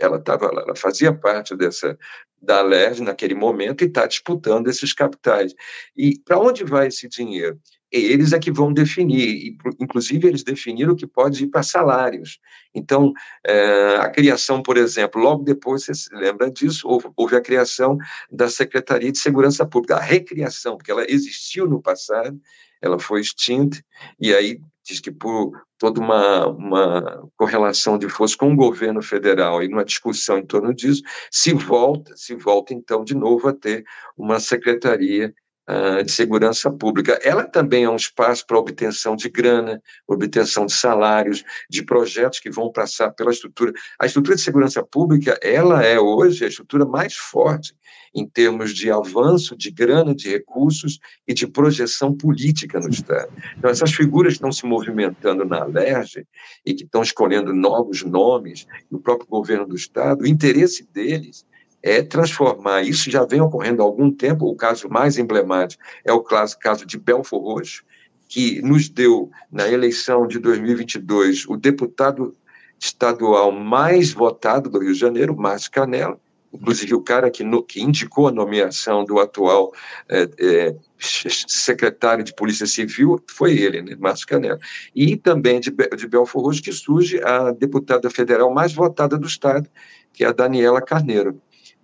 ela 0.00 0.18
estava 0.18 0.50
lá, 0.52 0.62
ela 0.62 0.76
fazia 0.76 1.12
parte 1.12 1.56
dessa 1.56 1.98
da 2.42 2.62
LERJ 2.62 3.02
naquele 3.02 3.34
momento 3.34 3.82
e 3.82 3.86
está 3.86 4.06
disputando 4.06 4.68
esses 4.68 4.94
capitais. 4.94 5.54
E 5.96 6.18
para 6.24 6.38
onde 6.38 6.64
vai 6.64 6.86
esse 6.88 7.06
dinheiro? 7.06 7.60
eles 7.92 8.32
é 8.32 8.38
que 8.38 8.52
vão 8.52 8.72
definir, 8.72 9.56
inclusive 9.80 10.28
eles 10.28 10.44
definiram 10.44 10.94
que 10.94 11.06
pode 11.06 11.42
ir 11.44 11.48
para 11.48 11.62
salários. 11.62 12.38
Então, 12.72 13.12
é, 13.44 13.96
a 13.96 14.08
criação, 14.08 14.62
por 14.62 14.76
exemplo, 14.76 15.20
logo 15.20 15.42
depois, 15.42 15.84
você 15.84 15.94
se 15.94 16.14
lembra 16.14 16.50
disso, 16.50 16.86
houve, 16.86 17.08
houve, 17.16 17.34
a 17.34 17.40
criação 17.40 17.98
da 18.30 18.48
Secretaria 18.48 19.10
de 19.10 19.18
Segurança 19.18 19.66
Pública, 19.66 19.96
a 19.96 20.00
recriação, 20.00 20.76
porque 20.76 20.92
ela 20.92 21.04
existiu 21.10 21.66
no 21.66 21.82
passado, 21.82 22.40
ela 22.80 22.98
foi 22.98 23.20
extinta, 23.20 23.82
e 24.20 24.32
aí 24.32 24.60
diz 24.90 25.00
que 25.00 25.10
por 25.10 25.52
toda 25.78 26.00
uma, 26.00 26.46
uma 26.48 27.28
correlação 27.36 27.96
de 27.96 28.08
força 28.08 28.36
com 28.36 28.52
o 28.52 28.56
governo 28.56 29.00
federal 29.00 29.62
e 29.62 29.68
uma 29.68 29.84
discussão 29.84 30.38
em 30.38 30.44
torno 30.44 30.74
disso, 30.74 31.02
se 31.30 31.52
volta, 31.54 32.16
se 32.16 32.34
volta 32.34 32.74
então 32.74 33.04
de 33.04 33.14
novo 33.14 33.48
a 33.48 33.52
ter 33.52 33.84
uma 34.16 34.40
secretaria 34.40 35.32
uh, 35.70 36.04
de 36.04 36.10
segurança 36.10 36.70
pública. 36.70 37.18
Ela 37.22 37.44
também 37.44 37.84
é 37.84 37.90
um 37.90 37.96
espaço 37.96 38.44
para 38.46 38.58
obtenção 38.58 39.14
de 39.14 39.28
grana, 39.28 39.80
obtenção 40.06 40.66
de 40.66 40.72
salários, 40.72 41.44
de 41.70 41.84
projetos 41.84 42.40
que 42.40 42.50
vão 42.50 42.72
passar 42.72 43.10
pela 43.12 43.30
estrutura. 43.30 43.72
A 43.98 44.06
estrutura 44.06 44.36
de 44.36 44.42
segurança 44.42 44.82
pública, 44.82 45.38
ela 45.42 45.84
é 45.84 45.98
hoje 45.98 46.44
a 46.44 46.48
estrutura 46.48 46.84
mais 46.84 47.14
forte 47.14 47.74
em 48.12 48.26
termos 48.26 48.74
de 48.74 48.90
avanço 48.90 49.56
de 49.56 49.70
grana, 49.70 50.14
de 50.14 50.28
recursos 50.28 50.98
e 51.28 51.32
de 51.32 51.46
projeção 51.46 52.12
política 52.12 52.80
no 52.80 52.88
Estado. 52.88 53.30
Então, 53.56 53.70
essas 53.70 53.92
figuras 53.92 54.32
estão 54.32 54.50
se 54.50 54.66
movimentando 54.66 55.44
na 55.44 55.62
Alerj 55.62 56.26
e 56.66 56.74
que 56.74 56.84
estão 56.84 57.02
escolhendo 57.02 57.54
novos 57.54 58.02
nomes, 58.02 58.66
o 58.90 58.98
próprio 58.98 59.28
governo 59.28 59.66
do 59.66 59.76
Estado, 59.76 60.22
o 60.22 60.26
interesse 60.26 60.84
deles 60.92 61.46
é 61.82 62.02
transformar. 62.02 62.82
Isso 62.82 63.10
já 63.10 63.24
vem 63.24 63.40
ocorrendo 63.40 63.82
há 63.82 63.84
algum 63.84 64.10
tempo. 64.10 64.46
O 64.46 64.56
caso 64.56 64.88
mais 64.88 65.18
emblemático 65.18 65.82
é 66.04 66.12
o 66.12 66.20
caso, 66.20 66.86
de 66.86 66.98
Belfor 66.98 67.40
Roxo, 67.40 67.84
que 68.28 68.60
nos 68.62 68.88
deu, 68.88 69.30
na 69.50 69.68
eleição 69.68 70.26
de 70.26 70.38
2022, 70.38 71.46
o 71.48 71.56
deputado 71.56 72.36
estadual 72.78 73.52
mais 73.52 74.12
votado 74.12 74.70
do 74.70 74.78
Rio 74.78 74.92
de 74.92 74.98
Janeiro, 74.98 75.36
Márcio 75.36 75.70
Canela, 75.70 76.18
inclusive 76.52 76.94
o 76.94 77.02
cara 77.02 77.30
que, 77.30 77.44
no, 77.44 77.62
que 77.62 77.82
indicou 77.82 78.28
a 78.28 78.32
nomeação 78.32 79.04
do 79.04 79.18
atual 79.20 79.72
é, 80.08 80.28
é, 80.38 80.76
secretário 80.98 82.24
de 82.24 82.34
Polícia 82.34 82.66
Civil, 82.66 83.22
foi 83.28 83.58
ele, 83.58 83.82
né, 83.82 83.96
Márcio 83.98 84.26
Canela. 84.26 84.58
E 84.94 85.16
também 85.16 85.60
de, 85.60 85.70
de 85.70 86.06
Belfor 86.06 86.42
Roxo, 86.42 86.62
que 86.62 86.72
surge 86.72 87.22
a 87.22 87.52
deputada 87.52 88.08
federal 88.08 88.52
mais 88.52 88.72
votada 88.72 89.18
do 89.18 89.26
Estado, 89.26 89.68
que 90.12 90.24
é 90.24 90.28
a 90.28 90.32
Daniela 90.32 90.80
Carneiro 90.80 91.40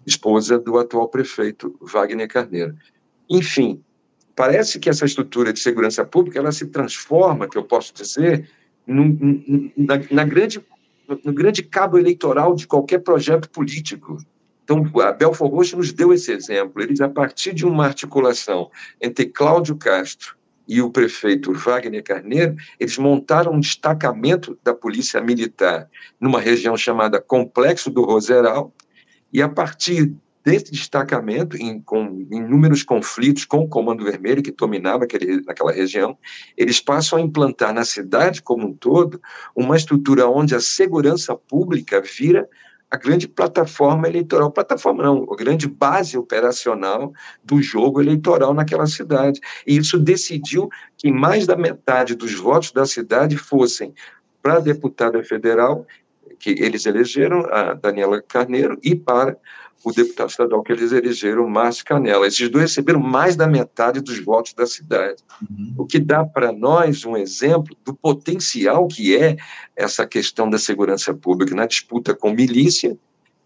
esposa 0.07 0.59
do 0.59 0.79
atual 0.79 1.09
prefeito 1.09 1.77
Wagner 1.81 2.29
Carneiro. 2.29 2.75
Enfim, 3.29 3.83
parece 4.35 4.79
que 4.79 4.89
essa 4.89 5.05
estrutura 5.05 5.53
de 5.53 5.59
segurança 5.59 6.05
pública 6.05 6.39
ela 6.39 6.53
se 6.53 6.67
transforma, 6.67 7.49
que 7.49 7.59
eu 7.59 7.65
posso 7.65 7.93
dizer, 7.93 8.49
num, 8.87 9.73
na, 9.77 10.01
na 10.11 10.25
grande, 10.25 10.65
no 11.25 11.33
grande 11.33 11.63
cabo 11.63 11.99
eleitoral 11.99 12.55
de 12.55 12.67
qualquer 12.67 12.99
projeto 12.99 13.51
político. 13.51 14.19
Então, 14.63 14.85
a 15.01 15.13
Belfor 15.13 15.49
Roxo 15.49 15.77
nos 15.77 15.93
deu 15.93 16.13
esse 16.13 16.33
exemplo. 16.33 16.83
Eles, 16.83 17.01
a 17.01 17.09
partir 17.09 17.55
de 17.55 17.65
uma 17.65 17.87
articulação 17.87 18.71
entre 19.01 19.27
Cláudio 19.27 19.77
Castro 19.77 20.37
e 20.69 20.83
o 20.83 20.91
prefeito 20.91 21.53
Wagner 21.53 22.03
Carneiro, 22.03 22.57
eles 22.79 22.99
montaram 22.99 23.53
um 23.53 23.61
destacamento 23.61 24.59
da 24.65 24.75
Polícia 24.75 25.21
Militar 25.21 25.89
numa 26.21 26.41
região 26.41 26.77
chamada 26.77 27.21
Complexo 27.21 27.91
do 27.91 28.03
Roseral, 28.03 28.75
e 29.33 29.43
a 29.43 29.49
partir 29.49 30.15
desse 30.47 30.71
destacamento, 30.71 31.57
em, 31.57 31.81
com 31.81 32.25
inúmeros 32.31 32.85
conflitos 32.85 33.45
com 33.45 33.59
o 33.65 33.69
Comando 33.69 34.05
Vermelho, 34.05 34.43
que 34.43 34.53
dominava 34.53 35.03
aquele, 35.03 35.43
aquela 35.49 35.73
região, 35.73 36.17
eles 36.57 36.81
passam 36.81 37.19
a 37.19 37.21
implantar 37.21 37.75
na 37.75 37.85
cidade 37.85 38.41
como 38.41 38.69
um 38.69 38.73
todo 38.73 39.21
uma 39.57 39.77
estrutura 39.77 40.29
onde 40.29 40.55
a 40.55 40.61
segurança 40.61 41.35
pública 41.35 42.01
vira 42.01 42.49
a 42.89 42.97
grande 42.97 43.27
plataforma 43.27 44.07
eleitoral, 44.07 44.53
plataforma 44.53 45.03
não, 45.03 45.27
a 45.33 45.37
grande 45.37 45.67
base 45.67 46.17
operacional 46.17 47.13
do 47.43 47.61
jogo 47.61 48.01
eleitoral 48.01 48.55
naquela 48.55 48.87
cidade. 48.87 49.41
E 49.67 49.77
isso 49.77 49.99
decidiu 49.99 50.69
que 50.97 51.11
mais 51.11 51.45
da 51.45 51.57
metade 51.57 52.15
dos 52.15 52.35
votos 52.35 52.71
da 52.71 52.87
cidade 52.87 53.37
fossem 53.37 53.93
para 54.41 54.61
deputada 54.61 55.25
federal, 55.25 55.85
que 56.39 56.51
eles 56.51 56.87
elegeram, 56.87 57.47
a 57.51 57.75
Daniela 57.75 58.23
Carneiro, 58.23 58.79
e 58.83 58.95
para 58.95 59.37
o 59.85 59.93
deputado 59.93 60.31
estadual 60.31 60.63
que 60.63 60.73
eles 60.73 60.91
elegeram, 60.91 61.49
Márcio 61.49 61.85
Canela. 61.85 62.27
Esses 62.27 62.49
dois 62.49 62.65
receberam 62.65 62.99
mais 63.01 63.37
da 63.37 63.47
metade 63.47 64.01
dos 64.01 64.19
votos 64.19 64.53
da 64.53 64.67
cidade, 64.67 65.23
uhum. 65.49 65.75
o 65.79 65.87
que 65.87 66.01
dá 66.01 66.25
para 66.25 66.51
nós 66.51 67.05
um 67.05 67.17
exemplo 67.17 67.77
do 67.85 67.95
potencial 67.95 68.89
que 68.89 69.17
é 69.17 69.37
essa 69.77 70.07
questão 70.07 70.51
da 70.51 70.59
segurança 70.59 71.15
pública 71.15 71.55
na 71.55 71.67
disputa 71.67 72.15
com 72.15 72.33
milícia, 72.33 72.99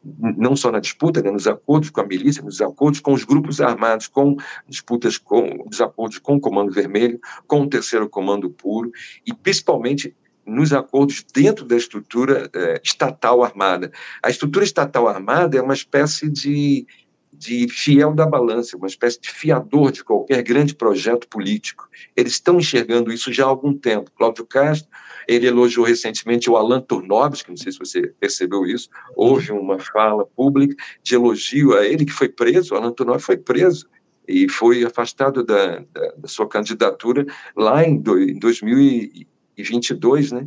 não 0.03 0.57
só 0.57 0.73
na 0.73 0.81
disputa, 0.81 1.21
né, 1.21 1.31
nos 1.31 1.47
acordos 1.47 1.91
com 1.91 2.01
a 2.01 2.07
milícia, 2.07 2.43
nos 2.43 2.61
acordos 2.63 3.01
com 3.01 3.13
os 3.13 3.23
grupos 3.23 3.61
armados, 3.61 4.07
com 4.07 4.37
disputas 4.67 5.19
com 5.19 5.67
desacordos 5.69 6.19
com 6.19 6.37
o 6.37 6.41
Comando 6.41 6.73
Vermelho, 6.73 7.21
com 7.47 7.61
o 7.61 7.69
Terceiro 7.69 8.09
Comando 8.09 8.49
Puro, 8.49 8.91
e 9.27 9.35
principalmente 9.35 10.17
nos 10.51 10.73
acordos 10.73 11.25
dentro 11.35 11.65
da 11.65 11.77
estrutura 11.77 12.51
é, 12.53 12.81
estatal 12.83 13.43
armada. 13.43 13.91
A 14.23 14.31
estrutura 14.31 14.65
estatal 14.65 15.09
armada 15.09 15.57
é 15.57 15.63
uma 15.63 15.75
espécie 15.75 16.29
de, 16.29 16.87
de 17.33 17.69
fiel 17.69 18.13
da 18.13 18.27
balança, 18.27 18.77
uma 18.77 18.87
espécie 18.87 19.21
de 19.21 19.31
fiador 19.31 19.93
de 19.93 20.05
qualquer 20.05 20.43
grande 20.43 20.75
projeto 20.75 21.29
político. 21.29 21.89
Eles 22.17 22.33
estão 22.33 22.59
enxergando 22.59 23.13
isso 23.13 23.33
já 23.33 23.45
há 23.45 23.49
algum 23.49 23.73
tempo. 23.73 24.11
Cláudio 24.17 24.45
Castro, 24.45 24.91
ele 25.29 25.47
elogiou 25.47 25.87
recentemente 25.87 26.51
o 26.51 26.57
Alan 26.57 26.81
Turnovski, 26.81 27.51
não 27.51 27.57
sei 27.57 27.73
se 27.73 27.79
você 27.79 28.09
percebeu 28.19 28.67
isso, 28.67 28.89
houve 29.15 29.53
uma 29.53 29.79
fala 29.79 30.27
pública 30.27 30.75
de 31.03 31.15
elogio 31.15 31.77
a 31.77 31.87
ele, 31.87 32.05
que 32.05 32.13
foi 32.13 32.29
preso, 32.29 32.75
o 32.75 32.77
Alan 32.77 32.93
Turnovski 32.93 33.27
foi 33.27 33.37
preso, 33.37 33.89
e 34.27 34.49
foi 34.49 34.85
afastado 34.85 35.43
da, 35.43 35.79
da, 35.93 36.13
da 36.19 36.29
sua 36.29 36.49
candidatura 36.49 37.27
lá 37.57 37.83
em, 37.85 37.99
do, 37.99 38.19
em 38.19 38.39
2000 38.39 39.27
22, 39.63 40.33
né? 40.33 40.47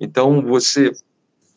Então, 0.00 0.42
você 0.42 0.92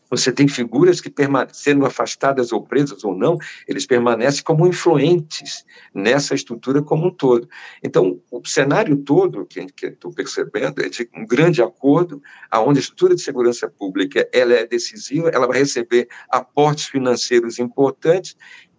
você 0.09 0.31
tem 0.31 0.47
figuras 0.47 1.01
que, 1.01 1.11
sendo 1.51 1.85
afastadas 1.85 2.51
ou 2.51 2.61
presas 2.61 3.03
ou 3.03 3.15
não, 3.15 3.37
eles 3.67 3.85
permanecem 3.85 4.43
como 4.43 4.67
influentes 4.67 5.65
nessa 5.93 6.35
estrutura 6.35 6.81
como 6.81 7.07
um 7.07 7.11
todo. 7.11 7.49
Então, 7.83 8.21
o 8.31 8.41
cenário 8.45 8.95
todo 8.97 9.45
que, 9.45 9.67
estou 9.81 10.13
percebendo 10.13 10.81
é 10.81 10.89
de 10.89 11.09
um 11.15 11.25
grande 11.25 11.61
acordo, 11.61 12.21
aonde 12.51 12.79
a 12.79 12.81
estrutura 12.81 13.15
de 13.15 13.21
segurança 13.21 13.67
pública 13.67 14.27
ela 14.31 14.53
é 14.53 14.65
decisiva, 14.65 15.29
ela 15.29 15.47
vai 15.47 15.59
receber 15.59 16.07
aportes 16.29 16.85
financeiros 16.85 17.57
importantes 17.57 18.37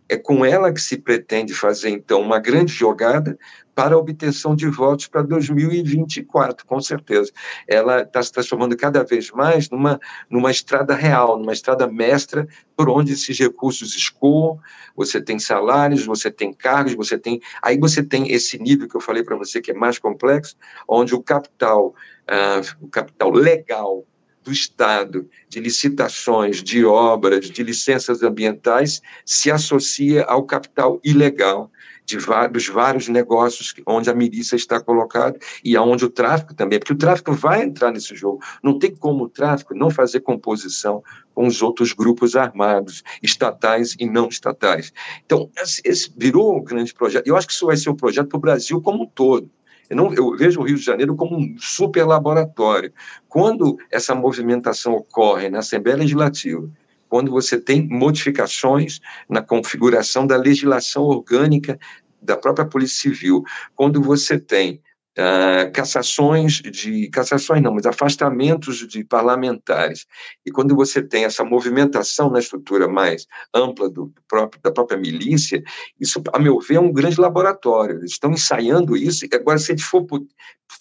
é 0.09 0.17
com 0.17 0.45
ela 0.45 0.73
que 0.73 0.81
se 0.81 0.99
pretende 0.99 1.53
fazer, 1.53 1.91
então, 1.91 2.21
uma 2.21 2.39
grande 2.39 2.73
jogada 2.73 3.39
para 3.75 3.95
a 3.95 3.99
obtenção 3.99 4.57
de 4.57 4.67
votos 4.69 5.07
para 5.07 5.21
2024, 5.21 6.65
com 6.65 6.81
certeza. 6.81 7.31
Ela 7.69 8.01
está 8.01 8.23
se 8.23 8.33
transformando 8.33 8.75
cada 8.75 9.05
vez 9.05 9.31
mais 9.31 9.69
numa, 9.69 10.01
numa 10.31 10.51
estrada 10.51 10.95
real, 10.95 11.39
numa 11.39 11.53
estrada 11.53 11.87
mestra, 11.87 12.49
por 12.75 12.89
onde 12.89 13.13
esses 13.13 13.39
recursos 13.39 13.95
escoam, 13.95 14.59
você 14.97 15.21
tem 15.21 15.39
salários, 15.39 16.07
você 16.07 16.31
tem 16.31 16.55
cargos, 16.55 16.95
você 16.95 17.19
tem... 17.19 17.39
Aí 17.61 17.79
você 17.79 18.03
tem 18.03 18.33
esse 18.33 18.59
nível 18.59 18.89
que 18.89 18.97
eu 18.97 19.01
falei 19.01 19.23
para 19.23 19.37
você, 19.37 19.61
que 19.61 19.73
é 19.73 19.75
mais 19.75 19.99
complexo, 19.99 20.57
onde 20.89 21.15
o 21.15 21.23
capital, 21.23 21.95
uh, 22.31 22.85
o 22.85 22.89
capital 22.89 23.31
legal 23.31 24.07
do 24.47 24.53
Estado, 24.53 25.29
de 25.49 25.59
licitações, 25.59 26.63
de 26.63 26.85
obras, 26.85 27.51
de 27.51 27.63
licenças 27.65 28.23
ambientais, 28.23 29.03
se 29.25 29.51
associa 29.51 30.23
ao 30.23 30.45
capital 30.45 31.01
ilegal 31.05 31.69
de 32.05 32.17
vários, 32.17 32.69
vários 32.69 33.09
negócios 33.09 33.75
onde 33.85 34.09
a 34.09 34.15
milícia 34.15 34.55
está 34.55 34.81
colocada 34.81 35.37
e 35.65 35.77
aonde 35.77 36.05
o 36.05 36.09
tráfico 36.09 36.55
também, 36.55 36.79
porque 36.79 36.93
o 36.93 36.97
tráfico 36.97 37.33
vai 37.33 37.65
entrar 37.65 37.91
nesse 37.91 38.15
jogo. 38.15 38.41
Não 38.63 38.79
tem 38.79 38.95
como 38.95 39.25
o 39.25 39.29
tráfico 39.29 39.75
não 39.75 39.91
fazer 39.91 40.21
composição 40.21 41.03
com 41.35 41.49
os 41.49 41.61
outros 41.61 41.93
grupos 41.93 42.37
armados, 42.37 43.03
estatais 43.21 43.97
e 43.99 44.07
não 44.07 44.29
estatais. 44.29 44.93
Então, 45.25 45.51
esse 45.85 46.13
virou 46.17 46.57
um 46.57 46.63
grande 46.63 46.95
projeto. 46.95 47.27
Eu 47.27 47.37
acho 47.37 47.49
que 47.49 47.53
isso 47.53 47.67
vai 47.67 47.77
ser 47.77 47.91
um 47.91 47.97
projeto 47.97 48.29
para 48.29 48.39
o 48.39 48.41
Brasil 48.41 48.81
como 48.81 49.03
um 49.03 49.07
todo. 49.07 49.51
Eu, 49.89 49.97
não, 49.97 50.13
eu, 50.13 50.37
vejo 50.37 50.61
o 50.61 50.65
Rio 50.65 50.77
de 50.77 50.83
Janeiro 50.83 51.15
como 51.15 51.37
um 51.37 51.57
super 51.59 52.05
laboratório. 52.05 52.93
Quando 53.29 53.79
essa 53.91 54.15
movimentação 54.15 54.95
ocorre 54.95 55.49
na 55.49 55.61
Assembleia 55.61 55.99
Legislativa, 55.99 56.69
quando 57.09 57.31
você 57.31 57.59
tem 57.59 57.87
modificações 57.87 59.01
na 59.29 59.41
configuração 59.41 60.27
da 60.27 60.37
legislação 60.37 61.05
orgânica 61.05 61.79
da 62.21 62.37
própria 62.37 62.67
Polícia 62.67 63.03
Civil, 63.11 63.45
quando 63.75 64.03
você 64.03 64.39
tem 64.39 64.81
uh, 65.19 65.73
cassações 65.73 66.55
de 66.55 67.09
cassações 67.09 67.63
não, 67.63 67.75
mas 67.75 67.87
afastamentos 67.87 68.87
de 68.87 69.05
parlamentares. 69.05 70.07
E 70.45 70.51
quando 70.51 70.75
você 70.75 71.03
tem 71.03 71.25
essa 71.25 71.45
movimentação 71.45 72.31
na 72.31 72.39
estrutura 72.39 72.89
mais 72.89 73.27
ampla 73.55 73.89
do 73.89 74.13
próprio 74.29 74.61
da 74.63 74.71
própria 74.71 74.99
milícia, 74.99 75.63
isso, 76.01 76.23
a 76.33 76.39
meu 76.39 76.61
ver, 76.61 76.77
é 76.77 76.81
um 76.81 76.93
grande 76.93 77.21
laboratório. 77.21 77.99
Eles 77.99 78.13
estão 78.13 78.31
ensaiando 78.31 78.97
isso. 78.97 79.25
E 79.25 79.35
agora, 79.35 79.59
se 79.59 79.77
for 79.79 80.07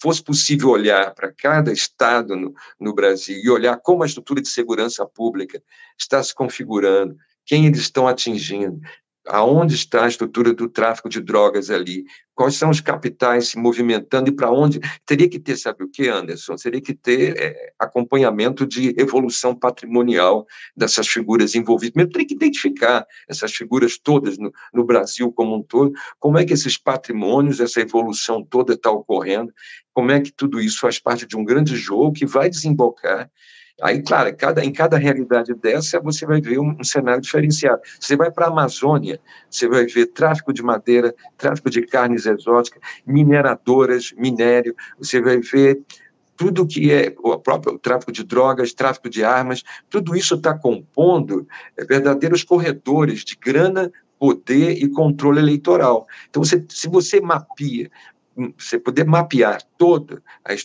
fosse 0.00 0.22
possível 0.22 0.70
olhar 0.70 1.14
para 1.14 1.32
cada 1.32 1.72
estado 1.72 2.36
no, 2.36 2.52
no 2.78 2.94
Brasil 2.94 3.40
e 3.42 3.50
olhar 3.50 3.76
como 3.78 4.02
a 4.02 4.06
estrutura 4.06 4.42
de 4.42 4.48
segurança 4.48 5.06
pública 5.06 5.62
está 5.98 6.22
se 6.22 6.34
configurando, 6.34 7.16
quem 7.44 7.66
eles 7.66 7.78
estão 7.78 8.08
atingindo, 8.08 8.80
aonde 9.28 9.74
está 9.74 10.04
a 10.04 10.08
estrutura 10.08 10.52
do 10.52 10.68
tráfico 10.68 11.08
de 11.08 11.20
drogas 11.20 11.70
ali, 11.70 12.04
quais 12.34 12.54
são 12.54 12.70
os 12.70 12.80
capitais 12.80 13.48
se 13.48 13.58
movimentando 13.58 14.28
e 14.28 14.32
para 14.32 14.50
onde. 14.50 14.80
Teria 15.04 15.28
que 15.28 15.38
ter, 15.38 15.56
sabe 15.56 15.84
o 15.84 15.88
que, 15.88 16.08
Anderson? 16.08 16.54
Teria 16.56 16.80
que 16.80 16.94
ter 16.94 17.36
é, 17.38 17.72
acompanhamento 17.78 18.66
de 18.66 18.94
evolução 18.98 19.54
patrimonial 19.54 20.46
dessas 20.76 21.08
figuras 21.08 21.54
envolvidas. 21.54 21.94
Mesmo 21.96 22.12
teria 22.12 22.26
que 22.26 22.34
identificar 22.34 23.06
essas 23.28 23.52
figuras 23.52 23.98
todas 23.98 24.38
no, 24.38 24.52
no 24.72 24.84
Brasil 24.84 25.32
como 25.32 25.56
um 25.56 25.62
todo, 25.62 25.92
como 26.18 26.38
é 26.38 26.44
que 26.44 26.52
esses 26.52 26.76
patrimônios, 26.76 27.60
essa 27.60 27.80
evolução 27.80 28.44
toda 28.44 28.74
está 28.74 28.90
ocorrendo, 28.90 29.52
como 29.92 30.10
é 30.10 30.20
que 30.20 30.30
tudo 30.30 30.60
isso 30.60 30.80
faz 30.80 30.98
parte 30.98 31.26
de 31.26 31.36
um 31.36 31.44
grande 31.44 31.74
jogo 31.74 32.12
que 32.12 32.26
vai 32.26 32.50
desembocar 32.50 33.30
Aí, 33.82 34.02
claro, 34.02 34.34
cada, 34.36 34.64
em 34.64 34.72
cada 34.72 34.96
realidade 34.96 35.52
dessa, 35.54 36.00
você 36.00 36.24
vai 36.24 36.40
ver 36.40 36.58
um, 36.58 36.76
um 36.80 36.84
cenário 36.84 37.20
diferenciado. 37.20 37.82
Você 38.00 38.16
vai 38.16 38.30
para 38.30 38.46
a 38.46 38.48
Amazônia, 38.48 39.20
você 39.50 39.68
vai 39.68 39.84
ver 39.84 40.06
tráfico 40.06 40.50
de 40.52 40.62
madeira, 40.62 41.14
tráfico 41.36 41.68
de 41.68 41.82
carnes 41.82 42.24
exóticas, 42.24 42.80
mineradoras, 43.06 44.12
minério, 44.16 44.74
você 44.98 45.20
vai 45.20 45.38
ver 45.40 45.82
tudo 46.36 46.66
que 46.66 46.92
é 46.92 47.14
o 47.18 47.38
próprio 47.38 47.74
o 47.74 47.78
tráfico 47.78 48.12
de 48.12 48.24
drogas, 48.24 48.72
tráfico 48.72 49.10
de 49.10 49.24
armas, 49.24 49.62
tudo 49.90 50.16
isso 50.16 50.34
está 50.34 50.56
compondo 50.56 51.46
é, 51.76 51.84
verdadeiros 51.84 52.44
corredores 52.44 53.24
de 53.24 53.36
grana, 53.36 53.90
poder 54.18 54.72
e 54.72 54.88
controle 54.88 55.38
eleitoral. 55.38 56.06
Então, 56.28 56.42
você, 56.42 56.64
se 56.68 56.88
você 56.88 57.20
mapia 57.20 57.90
você 58.58 58.78
poder 58.78 59.04
mapear 59.04 59.62
todo 59.78 60.22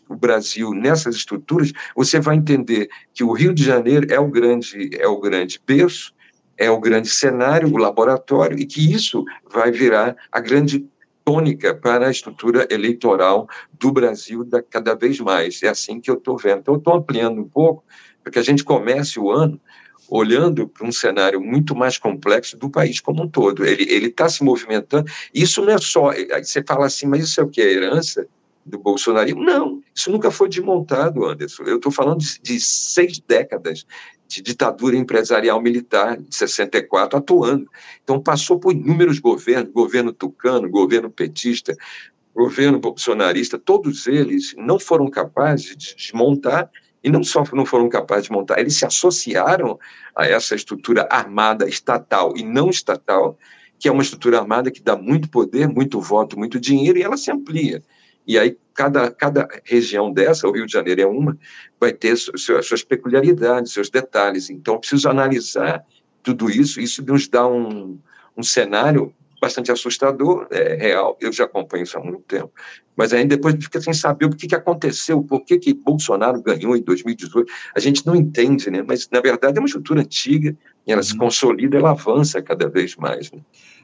o 0.09 0.15
Brasil 0.15 0.71
nessas 0.73 1.15
estruturas, 1.15 1.71
você 1.95 2.19
vai 2.19 2.35
entender 2.35 2.89
que 3.13 3.23
o 3.23 3.31
Rio 3.31 3.53
de 3.53 3.63
Janeiro 3.63 4.07
é 4.09 4.19
o 4.19 4.27
grande, 4.27 4.89
é 4.97 5.07
o 5.07 5.19
grande 5.19 5.59
berço, 5.65 6.13
é 6.57 6.69
o 6.69 6.79
grande 6.79 7.09
cenário, 7.09 7.73
o 7.73 7.77
laboratório, 7.77 8.59
e 8.59 8.65
que 8.65 8.93
isso 8.93 9.25
vai 9.51 9.71
virar 9.71 10.15
a 10.31 10.39
grande 10.39 10.85
tônica 11.23 11.73
para 11.73 12.07
a 12.07 12.11
estrutura 12.11 12.67
eleitoral 12.69 13.47
do 13.79 13.91
Brasil 13.91 14.43
da, 14.43 14.61
cada 14.61 14.93
vez 14.93 15.19
mais. 15.19 15.63
É 15.63 15.69
assim 15.69 15.99
que 15.99 16.09
eu 16.11 16.15
estou 16.15 16.37
vendo. 16.37 16.59
Então, 16.59 16.73
eu 16.73 16.79
estou 16.79 16.93
ampliando 16.93 17.39
um 17.39 17.47
pouco, 17.47 17.83
para 18.21 18.31
que 18.31 18.39
a 18.39 18.43
gente 18.43 18.63
comece 18.63 19.19
o 19.19 19.31
ano 19.31 19.59
olhando 20.11 20.67
para 20.67 20.85
um 20.85 20.91
cenário 20.91 21.39
muito 21.39 21.73
mais 21.73 21.97
complexo 21.97 22.57
do 22.57 22.69
país 22.69 22.99
como 22.99 23.23
um 23.23 23.29
todo. 23.29 23.65
Ele 23.65 24.07
está 24.07 24.27
se 24.27 24.43
movimentando. 24.43 25.09
Isso 25.33 25.61
não 25.61 25.71
é 25.71 25.77
só. 25.77 26.09
Aí 26.09 26.43
você 26.43 26.61
fala 26.61 26.85
assim, 26.85 27.07
mas 27.07 27.23
isso 27.23 27.39
é 27.39 27.43
o 27.43 27.47
que? 27.47 27.61
É 27.61 27.71
herança 27.71 28.27
do 28.65 28.77
bolsonarismo? 28.77 29.41
Não, 29.41 29.81
isso 29.95 30.11
nunca 30.11 30.29
foi 30.29 30.49
desmontado, 30.49 31.25
Anderson. 31.25 31.63
Eu 31.63 31.77
estou 31.77 31.93
falando 31.93 32.19
de, 32.19 32.39
de 32.41 32.59
seis 32.59 33.19
décadas 33.19 33.85
de 34.27 34.41
ditadura 34.41 34.97
empresarial 34.97 35.61
militar 35.61 36.17
de 36.17 36.35
64 36.35 37.17
atuando. 37.17 37.69
Então 38.03 38.21
passou 38.21 38.59
por 38.59 38.73
inúmeros 38.73 39.17
governos, 39.17 39.71
governo 39.71 40.11
tucano, 40.11 40.69
governo 40.69 41.09
petista, 41.09 41.75
governo 42.35 42.79
bolsonarista, 42.79 43.57
todos 43.57 44.07
eles 44.07 44.53
não 44.57 44.77
foram 44.79 45.09
capazes 45.09 45.75
de 45.75 45.95
desmontar 45.95 46.69
e 47.03 47.09
não 47.09 47.23
só 47.23 47.43
não 47.53 47.65
foram 47.65 47.89
capazes 47.89 48.25
de 48.25 48.31
montar, 48.31 48.59
eles 48.59 48.75
se 48.75 48.85
associaram 48.85 49.79
a 50.15 50.25
essa 50.25 50.55
estrutura 50.55 51.07
armada 51.09 51.67
estatal 51.67 52.33
e 52.35 52.43
não 52.43 52.69
estatal, 52.69 53.37
que 53.79 53.87
é 53.87 53.91
uma 53.91 54.03
estrutura 54.03 54.39
armada 54.39 54.69
que 54.69 54.81
dá 54.81 54.95
muito 54.95 55.29
poder, 55.29 55.67
muito 55.67 55.99
voto, 55.99 56.37
muito 56.37 56.59
dinheiro 56.59 56.99
e 56.99 57.03
ela 57.03 57.17
se 57.17 57.31
amplia. 57.31 57.81
E 58.27 58.37
aí 58.37 58.55
cada, 58.73 59.11
cada 59.11 59.47
região 59.65 60.11
dessa, 60.11 60.47
o 60.47 60.51
Rio 60.51 60.65
de 60.65 60.71
Janeiro 60.71 61.01
é 61.01 61.05
uma, 61.05 61.37
vai 61.79 61.91
ter 61.91 62.15
suas, 62.15 62.65
suas 62.65 62.83
peculiaridades, 62.83 63.73
seus 63.73 63.89
detalhes. 63.89 64.49
Então, 64.49 64.79
preciso 64.79 65.09
analisar 65.09 65.83
tudo 66.23 66.49
isso. 66.49 66.79
Isso 66.79 67.03
nos 67.03 67.27
dá 67.27 67.47
um, 67.47 67.99
um 68.37 68.43
cenário 68.43 69.13
bastante 69.41 69.71
assustador, 69.71 70.47
é 70.51 70.75
real, 70.75 71.17
eu 71.19 71.33
já 71.33 71.45
acompanho 71.45 71.83
isso 71.83 71.97
há 71.97 72.01
muito 72.01 72.21
tempo, 72.21 72.51
mas 72.95 73.11
aí 73.11 73.25
depois 73.25 73.55
fica 73.55 73.81
sem 73.81 73.91
saber 73.91 74.25
o 74.25 74.29
que, 74.29 74.47
que 74.47 74.53
aconteceu, 74.53 75.23
por 75.23 75.43
que, 75.43 75.57
que 75.57 75.73
Bolsonaro 75.73 76.39
ganhou 76.43 76.77
em 76.77 76.81
2018, 76.83 77.51
a 77.75 77.79
gente 77.79 78.05
não 78.05 78.15
entende, 78.15 78.69
né? 78.69 78.83
mas 78.87 79.09
na 79.11 79.19
verdade 79.19 79.57
é 79.57 79.59
uma 79.59 79.65
estrutura 79.65 80.01
antiga, 80.01 80.55
e 80.85 80.91
ela 80.91 81.01
se 81.01 81.13
uhum. 81.13 81.19
consolida, 81.19 81.77
ela 81.77 81.91
avança 81.91 82.41
cada 82.41 82.69
vez 82.69 82.95
mais. 82.95 83.31
Né? 83.31 83.39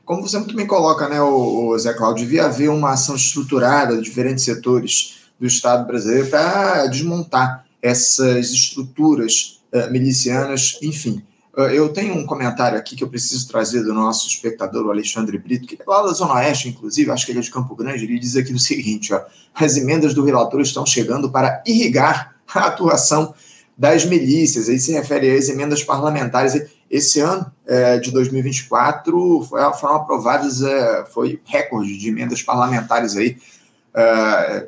Como 0.05 0.21
você 0.21 0.37
muito 0.37 0.55
bem 0.55 0.67
coloca, 0.67 1.09
né, 1.09 1.19
o, 1.21 1.69
o 1.69 1.77
Zé 1.79 1.93
Cláudio, 1.93 2.25
devia 2.25 2.45
haver 2.45 2.69
uma 2.69 2.91
ação 2.91 3.15
estruturada 3.15 3.95
de 3.97 4.03
diferentes 4.03 4.45
setores 4.45 5.17
do 5.39 5.47
Estado 5.47 5.87
brasileiro 5.87 6.27
para 6.27 6.85
desmontar 6.87 7.65
essas 7.81 8.51
estruturas 8.51 9.61
uh, 9.73 9.91
milicianas, 9.91 10.77
enfim. 10.81 11.23
Ah, 11.57 11.73
eu 11.73 11.89
tenho 11.89 12.13
um 12.13 12.23
comentário 12.23 12.77
aqui 12.77 12.95
que 12.95 13.03
eu 13.03 13.09
preciso 13.09 13.47
trazer 13.47 13.81
do 13.81 13.91
nosso 13.91 14.27
espectador, 14.27 14.85
o 14.85 14.91
Alexandre 14.91 15.39
Brito, 15.39 15.65
que 15.65 15.81
é 15.81 15.83
lá 15.87 16.03
da 16.03 16.13
Zona 16.13 16.35
Oeste, 16.35 16.69
inclusive, 16.69 17.09
acho 17.09 17.25
que 17.25 17.31
ele 17.31 17.39
é 17.39 17.41
de 17.41 17.49
Campo 17.49 17.75
Grande, 17.75 18.03
ele 18.03 18.19
diz 18.19 18.35
aqui 18.35 18.53
o 18.53 18.59
seguinte, 18.59 19.11
ó, 19.11 19.21
as 19.55 19.75
emendas 19.75 20.13
do 20.13 20.23
relator 20.23 20.61
estão 20.61 20.85
chegando 20.85 21.31
para 21.31 21.63
irrigar 21.65 22.35
a 22.53 22.67
atuação 22.67 23.33
das 23.75 24.05
milícias, 24.05 24.69
aí 24.69 24.79
se 24.79 24.91
refere 24.91 25.35
às 25.35 25.49
emendas 25.49 25.83
parlamentares. 25.83 26.69
Esse 26.89 27.19
ano 27.19 27.51
é, 27.65 27.97
de 27.97 28.11
2024 28.11 29.43
foi, 29.49 29.73
foram 29.73 29.95
aprovadas, 29.95 30.61
é, 30.61 31.05
foi 31.11 31.41
recorde 31.43 31.97
de 31.97 32.09
emendas 32.09 32.41
parlamentares 32.43 33.15
aí, 33.15 33.35
é, 33.95 34.67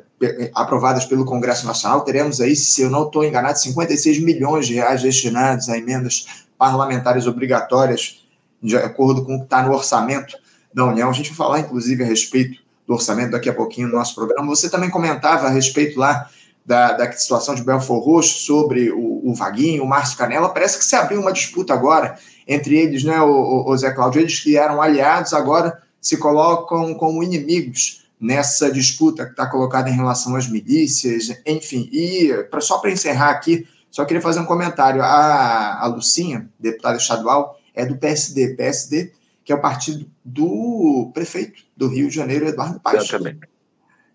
aprovadas 0.54 1.04
pelo 1.04 1.24
Congresso 1.24 1.66
Nacional. 1.66 2.02
Teremos 2.02 2.40
aí, 2.40 2.54
se 2.54 2.82
eu 2.82 2.90
não 2.90 3.06
estou 3.06 3.24
enganado, 3.24 3.58
56 3.58 4.20
milhões 4.20 4.66
de 4.66 4.74
reais 4.74 5.02
destinados 5.02 5.68
a 5.68 5.78
emendas 5.78 6.26
parlamentares 6.60 7.26
obrigatórias, 7.26 8.22
de 8.62 8.76
acordo 8.76 9.24
com 9.24 9.36
o 9.36 9.38
que 9.38 9.44
está 9.44 9.62
no 9.62 9.72
orçamento 9.72 10.36
da 10.74 10.84
União. 10.84 11.08
A 11.08 11.12
gente 11.14 11.30
vai 11.30 11.36
falar, 11.36 11.60
inclusive, 11.60 12.04
a 12.04 12.06
respeito 12.06 12.60
do 12.86 12.92
orçamento 12.92 13.30
daqui 13.30 13.48
a 13.48 13.54
pouquinho 13.54 13.88
no 13.88 13.94
nosso 13.94 14.14
programa. 14.14 14.46
Você 14.48 14.68
também 14.68 14.90
comentava 14.90 15.46
a 15.46 15.50
respeito 15.50 15.98
lá 15.98 16.28
da, 16.66 16.92
da 16.92 17.10
situação 17.12 17.54
de 17.54 17.64
Belfor 17.64 18.00
Roxo 18.00 18.40
sobre 18.40 18.90
o, 18.90 19.30
o 19.30 19.34
Vaguinho, 19.34 19.82
o 19.82 19.88
Márcio 19.88 20.18
Canela. 20.18 20.50
Parece 20.50 20.76
que 20.76 20.84
se 20.84 20.94
abriu 20.94 21.18
uma 21.18 21.32
disputa 21.32 21.72
agora 21.72 22.18
entre 22.46 22.76
eles, 22.76 23.04
né, 23.04 23.22
o, 23.22 23.64
o 23.66 23.76
Zé 23.78 23.90
Cláudio? 23.92 24.20
Eles 24.20 24.38
que 24.38 24.58
eram 24.58 24.82
aliados 24.82 25.32
agora 25.32 25.80
se 25.98 26.18
colocam 26.18 26.92
como 26.92 27.22
inimigos 27.22 28.04
nessa 28.20 28.70
disputa 28.70 29.24
que 29.24 29.30
está 29.30 29.46
colocada 29.46 29.88
em 29.88 29.96
relação 29.96 30.36
às 30.36 30.46
milícias, 30.46 31.40
enfim. 31.46 31.88
E 31.90 32.30
pra, 32.50 32.60
só 32.60 32.76
para 32.76 32.90
encerrar 32.90 33.30
aqui, 33.30 33.66
só 33.90 34.04
queria 34.04 34.22
fazer 34.22 34.40
um 34.40 34.46
comentário. 34.46 35.02
A, 35.02 35.80
a 35.80 35.86
Lucinha, 35.86 36.48
deputada 36.58 36.96
estadual, 36.96 37.58
é 37.74 37.84
do 37.84 37.96
PSD. 37.96 38.54
PSD, 38.54 39.12
que 39.44 39.52
é 39.52 39.54
o 39.54 39.60
partido 39.60 40.06
do 40.24 41.10
prefeito 41.12 41.62
do 41.76 41.88
Rio 41.88 42.08
de 42.08 42.14
Janeiro, 42.14 42.46
Eduardo 42.46 42.78
Paes. 42.80 43.04
Exatamente. 43.04 43.40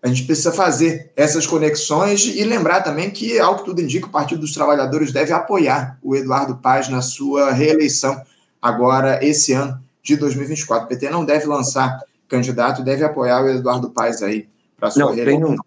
A 0.02 0.08
gente 0.08 0.24
precisa 0.24 0.52
fazer 0.52 1.10
essas 1.16 1.46
conexões 1.46 2.24
e 2.26 2.44
lembrar 2.44 2.82
também 2.82 3.10
que, 3.10 3.38
ao 3.40 3.56
que 3.56 3.64
tudo 3.64 3.80
indica, 3.80 4.06
o 4.06 4.10
Partido 4.10 4.42
dos 4.42 4.52
Trabalhadores 4.52 5.10
deve 5.10 5.32
apoiar 5.32 5.98
o 6.02 6.14
Eduardo 6.14 6.56
Paes 6.58 6.88
na 6.88 7.02
sua 7.02 7.50
reeleição 7.50 8.22
agora, 8.62 9.24
esse 9.24 9.52
ano 9.52 9.82
de 10.02 10.16
2024. 10.16 10.84
O 10.84 10.88
PT 10.88 11.10
não 11.10 11.24
deve 11.24 11.46
lançar 11.46 12.00
candidato, 12.28 12.84
deve 12.84 13.04
apoiar 13.04 13.42
o 13.42 13.48
Eduardo 13.48 13.90
Paes 13.90 14.22
aí 14.22 14.48
para 14.78 14.90
sua 14.90 15.06
não, 15.06 15.14
reeleição. 15.14 15.48
Tem 15.48 15.54
um, 15.54 15.58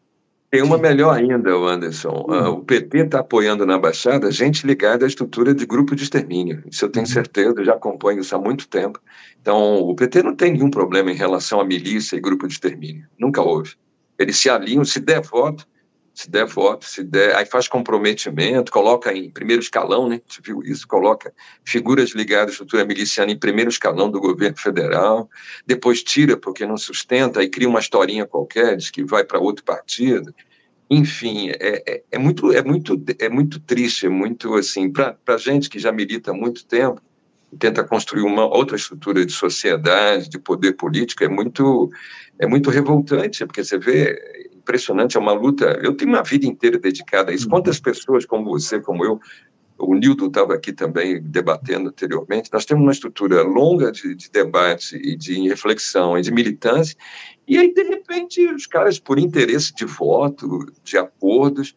tem 0.51 0.63
uma 0.63 0.77
melhor 0.77 1.15
ainda, 1.15 1.51
Anderson. 1.51 2.25
Uh, 2.27 2.49
o 2.49 2.63
PT 2.63 2.99
está 2.99 3.19
apoiando 3.19 3.65
na 3.65 3.77
Baixada 3.77 4.31
gente 4.31 4.65
ligada 4.65 5.05
à 5.05 5.07
estrutura 5.07 5.53
de 5.53 5.65
grupo 5.65 5.95
de 5.95 6.03
extermínio. 6.03 6.63
Isso 6.69 6.85
eu 6.85 6.89
tenho 6.89 7.05
uhum. 7.05 7.11
certeza, 7.11 7.63
já 7.63 7.73
acompanho 7.73 8.19
isso 8.19 8.35
há 8.35 8.39
muito 8.39 8.67
tempo. 8.67 8.99
Então, 9.39 9.79
o 9.79 9.95
PT 9.95 10.23
não 10.23 10.35
tem 10.35 10.53
nenhum 10.53 10.71
problema 10.71 11.11
em 11.11 11.15
relação 11.15 11.59
à 11.59 11.65
milícia 11.65 12.15
e 12.15 12.19
grupo 12.19 12.47
de 12.47 12.53
extermínio. 12.53 13.07
Nunca 13.17 13.41
houve. 13.41 13.75
Eles 14.17 14.37
se 14.37 14.49
alinham, 14.49 14.83
se 14.83 14.99
der 14.99 15.21
voto, 15.21 15.67
se 16.19 16.29
der 16.29 16.45
voto, 16.45 16.83
se 16.83 17.01
der, 17.01 17.33
aí 17.37 17.45
faz 17.45 17.69
comprometimento, 17.69 18.73
coloca 18.73 19.13
em 19.13 19.29
primeiro 19.29 19.61
escalão, 19.61 20.09
né? 20.09 20.19
Você 20.27 20.41
viu 20.43 20.61
isso? 20.61 20.85
Coloca 20.85 21.33
figuras 21.63 22.09
ligadas 22.09 22.49
à 22.49 22.51
estrutura 22.51 22.83
miliciana 22.83 23.31
em 23.31 23.39
primeiro 23.39 23.69
escalão 23.69 24.11
do 24.11 24.19
governo 24.19 24.57
federal, 24.57 25.29
depois 25.65 26.03
tira 26.03 26.35
porque 26.35 26.65
não 26.65 26.75
sustenta, 26.75 27.39
aí 27.39 27.47
cria 27.47 27.69
uma 27.69 27.79
historinha 27.79 28.25
qualquer, 28.25 28.75
diz 28.75 28.89
que 28.91 29.01
vai 29.01 29.23
para 29.23 29.39
outro 29.39 29.63
partido. 29.63 30.35
Enfim, 30.89 31.51
é, 31.51 31.83
é, 31.87 32.03
é, 32.11 32.17
muito, 32.17 32.51
é, 32.51 32.61
muito, 32.61 33.01
é 33.17 33.29
muito 33.29 33.57
triste, 33.61 34.05
é 34.05 34.09
muito 34.09 34.55
assim, 34.55 34.91
para 34.91 35.15
a 35.25 35.37
gente 35.37 35.69
que 35.69 35.79
já 35.79 35.89
milita 35.89 36.31
há 36.31 36.33
muito 36.33 36.65
tempo, 36.65 37.01
e 37.49 37.55
tenta 37.55 37.81
construir 37.81 38.23
uma 38.23 38.45
outra 38.45 38.75
estrutura 38.75 39.25
de 39.25 39.31
sociedade, 39.31 40.27
de 40.27 40.37
poder 40.37 40.73
político, 40.73 41.23
é 41.23 41.29
muito, 41.29 41.89
é 42.37 42.45
muito 42.45 42.69
revoltante, 42.69 43.45
porque 43.45 43.63
você 43.63 43.77
vê 43.77 44.48
impressionante, 44.69 45.17
é 45.17 45.19
uma 45.19 45.33
luta. 45.33 45.79
Eu 45.83 45.95
tenho 45.95 46.11
uma 46.11 46.21
vida 46.21 46.45
inteira 46.45 46.77
dedicada 46.77 47.31
a 47.31 47.33
isso. 47.33 47.45
Uhum. 47.45 47.51
Quantas 47.51 47.79
pessoas 47.79 48.25
como 48.25 48.45
você, 48.45 48.79
como 48.79 49.03
eu, 49.03 49.19
o 49.79 49.95
Nildo 49.95 50.27
estava 50.27 50.53
aqui 50.53 50.71
também 50.73 51.21
debatendo 51.21 51.89
anteriormente, 51.89 52.49
nós 52.51 52.65
temos 52.65 52.83
uma 52.83 52.91
estrutura 52.91 53.41
longa 53.41 53.91
de, 53.91 54.13
de, 54.13 54.29
debate 54.29 54.95
e 54.97 55.15
de 55.15 55.47
reflexão 55.47 56.17
e 56.17 56.21
de 56.21 56.31
militância, 56.31 56.95
e 57.47 57.57
aí, 57.57 57.73
de 57.73 57.83
repente, 57.83 58.45
os 58.45 58.67
caras, 58.67 58.99
por 58.99 59.17
interesse 59.17 59.73
de 59.73 59.85
voto, 59.85 60.71
de 60.83 60.97
acordos, 60.97 61.73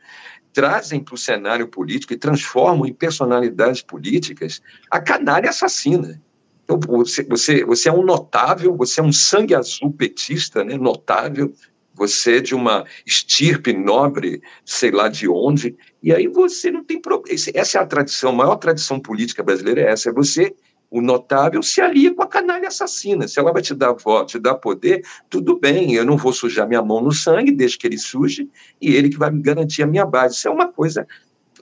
trazem 0.52 1.00
para 1.00 1.14
o 1.14 1.18
cenário 1.18 1.66
político 1.66 2.12
e 2.12 2.18
transformam 2.18 2.86
em 2.86 2.92
personalidades 2.92 3.80
políticas 3.80 4.60
a 4.90 5.00
canalha 5.00 5.48
assassina. 5.48 6.20
Então, 6.64 6.78
você, 6.78 7.22
você, 7.22 7.64
você 7.64 7.88
é 7.88 7.92
um 7.92 8.04
notável, 8.04 8.76
você 8.76 9.00
é 9.00 9.02
um 9.02 9.12
sangue 9.12 9.54
azul 9.54 9.92
petista, 9.92 10.62
né, 10.62 10.76
notável, 10.76 11.54
você 11.94 12.36
é 12.36 12.40
de 12.40 12.54
uma 12.54 12.84
estirpe 13.06 13.72
nobre, 13.72 14.42
sei 14.64 14.90
lá 14.90 15.08
de 15.08 15.28
onde, 15.28 15.76
e 16.02 16.12
aí 16.12 16.26
você 16.26 16.70
não 16.70 16.82
tem 16.84 17.00
problema. 17.00 17.38
Essa 17.54 17.78
é 17.78 17.80
a 17.80 17.86
tradição, 17.86 18.30
a 18.30 18.34
maior 18.34 18.56
tradição 18.56 18.98
política 18.98 19.42
brasileira 19.42 19.82
é 19.82 19.92
essa, 19.92 20.10
é 20.10 20.12
você, 20.12 20.54
o 20.90 21.00
notável, 21.00 21.62
se 21.62 21.80
alia 21.80 22.14
com 22.14 22.22
a 22.22 22.26
canalha 22.26 22.68
assassina. 22.68 23.26
Se 23.26 23.38
ela 23.38 23.52
vai 23.52 23.62
te 23.62 23.74
dar 23.74 23.92
voto, 23.92 24.32
te 24.32 24.38
dar 24.38 24.54
poder, 24.56 25.04
tudo 25.30 25.58
bem, 25.58 25.94
eu 25.94 26.04
não 26.04 26.16
vou 26.16 26.32
sujar 26.32 26.68
minha 26.68 26.82
mão 26.82 27.00
no 27.00 27.12
sangue, 27.12 27.50
deixa 27.50 27.78
que 27.78 27.86
ele 27.86 27.98
suje, 27.98 28.48
e 28.80 28.94
ele 28.94 29.08
que 29.08 29.18
vai 29.18 29.30
me 29.30 29.42
garantir 29.42 29.82
a 29.82 29.86
minha 29.86 30.04
base. 30.04 30.36
Isso 30.36 30.48
é 30.48 30.50
uma 30.50 30.68
coisa 30.68 31.06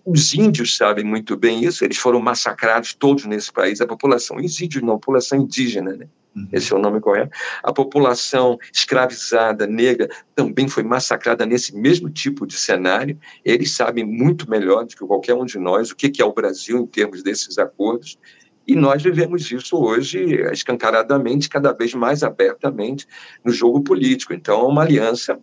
os 0.04 0.34
índios 0.34 0.76
sabem 0.76 1.04
muito 1.04 1.36
bem 1.36 1.64
isso, 1.64 1.84
eles 1.84 1.98
foram 1.98 2.20
massacrados 2.20 2.94
todos 2.94 3.26
nesse 3.26 3.52
país, 3.52 3.80
a 3.80 3.86
população, 3.86 4.38
os 4.38 4.60
índios 4.60 4.82
não, 4.82 4.94
a 4.94 4.98
população 4.98 5.38
indígena, 5.38 5.94
né? 5.94 6.08
Uhum. 6.34 6.48
Esse 6.52 6.72
é 6.72 6.76
o 6.76 6.80
nome 6.80 7.00
correto. 7.00 7.36
A 7.62 7.72
população 7.72 8.58
escravizada, 8.72 9.66
negra, 9.66 10.08
também 10.34 10.68
foi 10.68 10.82
massacrada 10.82 11.44
nesse 11.44 11.74
mesmo 11.76 12.08
tipo 12.08 12.46
de 12.46 12.54
cenário. 12.54 13.18
Eles 13.44 13.72
sabem 13.72 14.04
muito 14.04 14.48
melhor 14.48 14.84
do 14.84 14.94
que 14.94 15.06
qualquer 15.06 15.34
um 15.34 15.44
de 15.44 15.58
nós 15.58 15.90
o 15.90 15.96
que 15.96 16.20
é 16.20 16.24
o 16.24 16.32
Brasil 16.32 16.78
em 16.78 16.86
termos 16.86 17.22
desses 17.22 17.58
acordos. 17.58 18.18
E 18.66 18.76
nós 18.76 19.02
vivemos 19.02 19.50
isso 19.50 19.76
hoje 19.76 20.42
escancaradamente, 20.52 21.48
cada 21.48 21.72
vez 21.72 21.92
mais 21.94 22.22
abertamente 22.22 23.06
no 23.44 23.50
jogo 23.50 23.82
político. 23.82 24.32
Então, 24.32 24.60
é 24.60 24.64
uma 24.64 24.82
aliança 24.82 25.40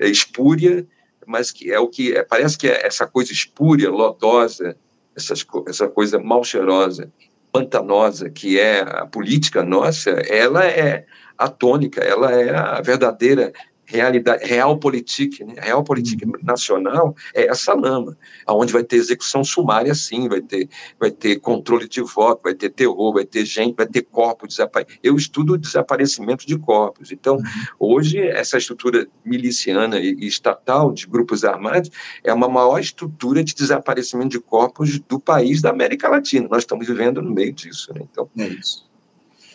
espúria, 0.00 0.84
mas 1.26 1.52
que 1.52 1.70
é 1.70 1.78
o 1.78 1.88
que 1.88 2.16
é, 2.16 2.24
parece 2.24 2.58
que 2.58 2.66
é 2.66 2.86
essa 2.86 3.06
coisa 3.06 3.32
espúria, 3.32 3.90
lodosa, 3.90 4.76
essas, 5.14 5.46
essa 5.68 5.88
coisa 5.88 6.18
mal 6.18 6.42
cheirosa 6.42 7.12
pantanosa 7.52 8.30
que 8.30 8.58
é 8.58 8.80
a 8.80 9.06
política 9.06 9.62
nossa, 9.62 10.10
ela 10.10 10.66
é 10.66 11.06
a 11.36 11.48
tônica, 11.48 12.00
ela 12.00 12.32
é 12.32 12.54
a 12.54 12.80
verdadeira 12.80 13.52
realidade, 13.88 14.44
realpolitik, 14.44 15.42
né? 15.42 15.54
realpolitik 15.56 16.24
uhum. 16.24 16.32
nacional 16.42 17.16
é 17.34 17.46
essa 17.46 17.72
lama, 17.72 18.16
aonde 18.46 18.72
vai 18.72 18.84
ter 18.84 18.96
execução 18.96 19.42
sumária 19.42 19.94
sim, 19.94 20.28
vai 20.28 20.42
ter, 20.42 20.68
vai 21.00 21.10
ter 21.10 21.40
controle 21.40 21.88
de 21.88 22.02
voto, 22.02 22.42
vai 22.44 22.54
ter 22.54 22.68
terror, 22.68 23.14
vai 23.14 23.24
ter 23.24 23.46
gente, 23.46 23.74
vai 23.74 23.86
ter 23.86 24.02
corpos 24.02 24.50
desaparecidos. 24.50 25.00
Eu 25.02 25.16
estudo 25.16 25.54
o 25.54 25.58
desaparecimento 25.58 26.46
de 26.46 26.58
corpos. 26.58 27.10
Então, 27.10 27.36
uhum. 27.36 27.42
hoje, 27.78 28.20
essa 28.20 28.58
estrutura 28.58 29.08
miliciana 29.24 29.98
e, 29.98 30.14
e 30.18 30.26
estatal 30.26 30.92
de 30.92 31.06
grupos 31.06 31.42
armados 31.42 31.90
é 32.22 32.32
uma 32.32 32.48
maior 32.48 32.78
estrutura 32.78 33.42
de 33.42 33.54
desaparecimento 33.54 34.28
de 34.28 34.40
corpos 34.40 34.98
do 34.98 35.18
país 35.18 35.62
da 35.62 35.70
América 35.70 36.08
Latina. 36.10 36.46
Nós 36.50 36.64
estamos 36.64 36.86
vivendo 36.86 37.22
no 37.22 37.30
meio 37.30 37.54
disso. 37.54 37.92
Né? 37.94 38.02
Então, 38.10 38.28
é 38.36 38.48
isso. 38.48 38.86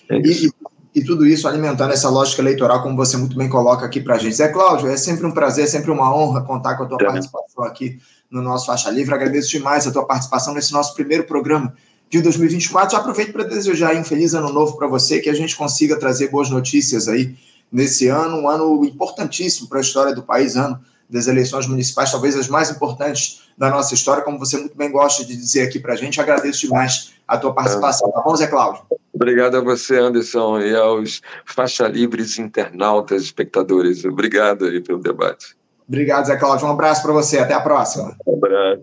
É 0.09 0.17
isso. 0.17 0.47
E, 0.47 0.72
e 0.93 1.03
tudo 1.03 1.25
isso 1.25 1.47
alimentando 1.47 1.91
essa 1.91 2.09
lógica 2.09 2.41
eleitoral, 2.41 2.83
como 2.83 2.95
você 2.95 3.17
muito 3.17 3.35
bem 3.35 3.49
coloca 3.49 3.85
aqui 3.85 3.99
para 3.99 4.15
a 4.15 4.17
gente. 4.17 4.35
Zé 4.35 4.49
Cláudio, 4.49 4.87
é 4.87 4.95
sempre 4.95 5.25
um 5.25 5.31
prazer, 5.31 5.63
é 5.63 5.67
sempre 5.67 5.89
uma 5.89 6.15
honra 6.15 6.41
contar 6.41 6.75
com 6.75 6.83
a 6.83 6.85
tua 6.85 6.97
é. 7.01 7.05
participação 7.05 7.63
aqui 7.63 7.99
no 8.29 8.41
nosso 8.41 8.67
Faixa 8.67 8.91
Livre. 8.91 9.13
Agradeço 9.13 9.49
demais 9.49 9.87
a 9.87 9.91
tua 9.91 10.05
participação 10.05 10.53
nesse 10.53 10.71
nosso 10.71 10.93
primeiro 10.93 11.23
programa 11.23 11.73
de 12.09 12.21
2024. 12.21 12.91
Já 12.91 12.99
aproveito 12.99 13.33
para 13.33 13.43
desejar 13.43 13.95
um 13.95 14.03
feliz 14.03 14.35
ano 14.35 14.53
novo 14.53 14.77
para 14.77 14.87
você, 14.87 15.19
que 15.19 15.29
a 15.29 15.33
gente 15.33 15.55
consiga 15.55 15.99
trazer 15.99 16.29
boas 16.29 16.49
notícias 16.49 17.07
aí 17.07 17.35
nesse 17.71 18.07
ano, 18.07 18.37
um 18.37 18.47
ano 18.47 18.85
importantíssimo 18.85 19.67
para 19.67 19.79
a 19.79 19.81
história 19.81 20.13
do 20.13 20.21
país, 20.21 20.55
ano 20.55 20.79
das 21.13 21.27
eleições 21.27 21.67
municipais, 21.67 22.11
talvez 22.11 22.35
as 22.35 22.47
mais 22.47 22.71
importantes 22.71 23.43
da 23.55 23.69
nossa 23.69 23.93
história, 23.93 24.23
como 24.23 24.39
você 24.39 24.57
muito 24.57 24.75
bem 24.75 24.91
gosta 24.91 25.23
de 25.23 25.35
dizer 25.35 25.61
aqui 25.61 25.77
para 25.79 25.93
a 25.93 25.95
gente. 25.95 26.19
Agradeço 26.19 26.61
demais 26.61 27.13
a 27.27 27.37
tua 27.37 27.53
participação. 27.53 28.11
Tá 28.11 28.21
bom, 28.21 28.35
Zé 28.35 28.47
Cláudio? 28.47 28.81
Obrigado 29.13 29.55
a 29.55 29.61
você, 29.61 29.99
Anderson, 29.99 30.59
e 30.59 30.75
aos 30.75 31.21
faixa 31.45 31.87
livres 31.87 32.39
internautas, 32.39 33.21
espectadores. 33.21 34.03
Obrigado 34.03 34.65
aí 34.65 34.81
pelo 34.81 34.97
debate. 34.97 35.55
Obrigado, 35.87 36.25
Zé 36.25 36.35
Cláudio. 36.35 36.65
Um 36.65 36.71
abraço 36.71 37.03
para 37.03 37.13
você. 37.13 37.37
Até 37.37 37.53
a 37.53 37.61
próxima. 37.61 38.17
Um 38.25 38.37
abraço. 38.37 38.81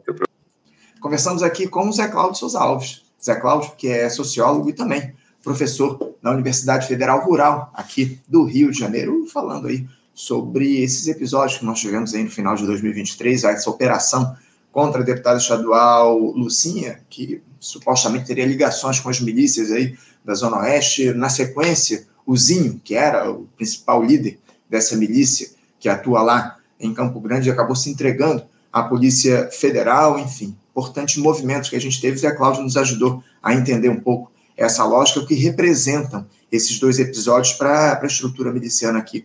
Conversamos 1.01 1.43
aqui 1.43 1.67
com 1.67 1.89
o 1.89 1.93
Zé 1.93 2.07
Cláudio 2.07 2.39
Souza 2.39 2.61
Alves. 2.61 3.03
Zé 3.21 3.35
Cláudio, 3.35 3.73
que 3.77 3.89
é 3.89 4.09
sociólogo 4.09 4.71
e 4.71 4.73
também 4.73 5.13
professor 5.43 6.15
na 6.23 6.31
Universidade 6.31 6.87
Federal 6.87 7.25
Rural, 7.25 7.71
aqui 7.75 8.21
do 8.29 8.45
Rio 8.45 8.71
de 8.71 8.79
Janeiro, 8.79 9.27
falando 9.27 9.67
aí 9.67 9.85
sobre 10.21 10.83
esses 10.83 11.09
episódios 11.09 11.59
que 11.59 11.65
nós 11.65 11.81
tivemos 11.81 12.13
aí 12.13 12.23
no 12.23 12.31
final 12.31 12.55
de 12.55 12.67
2023, 12.67 13.43
essa 13.45 13.71
operação 13.71 14.37
contra 14.71 15.01
a 15.01 15.05
deputada 15.05 15.39
estadual 15.39 16.19
Lucinha, 16.19 17.01
que 17.09 17.43
supostamente 17.59 18.27
teria 18.27 18.45
ligações 18.45 19.01
com 19.01 19.09
as 19.09 19.19
milícias 19.19 19.73
aí 19.73 19.97
da 20.23 20.35
Zona 20.35 20.59
Oeste. 20.59 21.15
Na 21.15 21.31
sequência, 21.31 22.07
o 22.27 22.37
Zinho, 22.37 22.79
que 22.85 22.95
era 22.95 23.31
o 23.31 23.49
principal 23.57 24.05
líder 24.05 24.39
dessa 24.69 24.95
milícia 24.95 25.49
que 25.79 25.89
atua 25.89 26.21
lá 26.21 26.59
em 26.79 26.93
Campo 26.93 27.19
Grande, 27.19 27.51
acabou 27.51 27.75
se 27.75 27.89
entregando 27.89 28.45
à 28.71 28.83
Polícia 28.83 29.49
Federal, 29.51 30.19
enfim, 30.19 30.55
importantes 30.71 31.17
movimentos 31.17 31.71
que 31.71 31.77
a 31.77 31.81
gente 31.81 31.99
teve, 31.99 32.21
e 32.21 32.27
a 32.27 32.37
Cláudia 32.37 32.63
nos 32.63 32.77
ajudou 32.77 33.25
a 33.43 33.55
entender 33.55 33.89
um 33.89 34.01
pouco 34.01 34.31
essa 34.55 34.85
lógica, 34.85 35.21
o 35.21 35.27
que 35.27 35.35
representam 35.35 36.27
esses 36.53 36.79
dois 36.79 36.99
episódios 36.99 37.55
para 37.55 37.99
a 37.99 38.07
estrutura 38.07 38.53
miliciana 38.53 38.99
aqui 38.99 39.25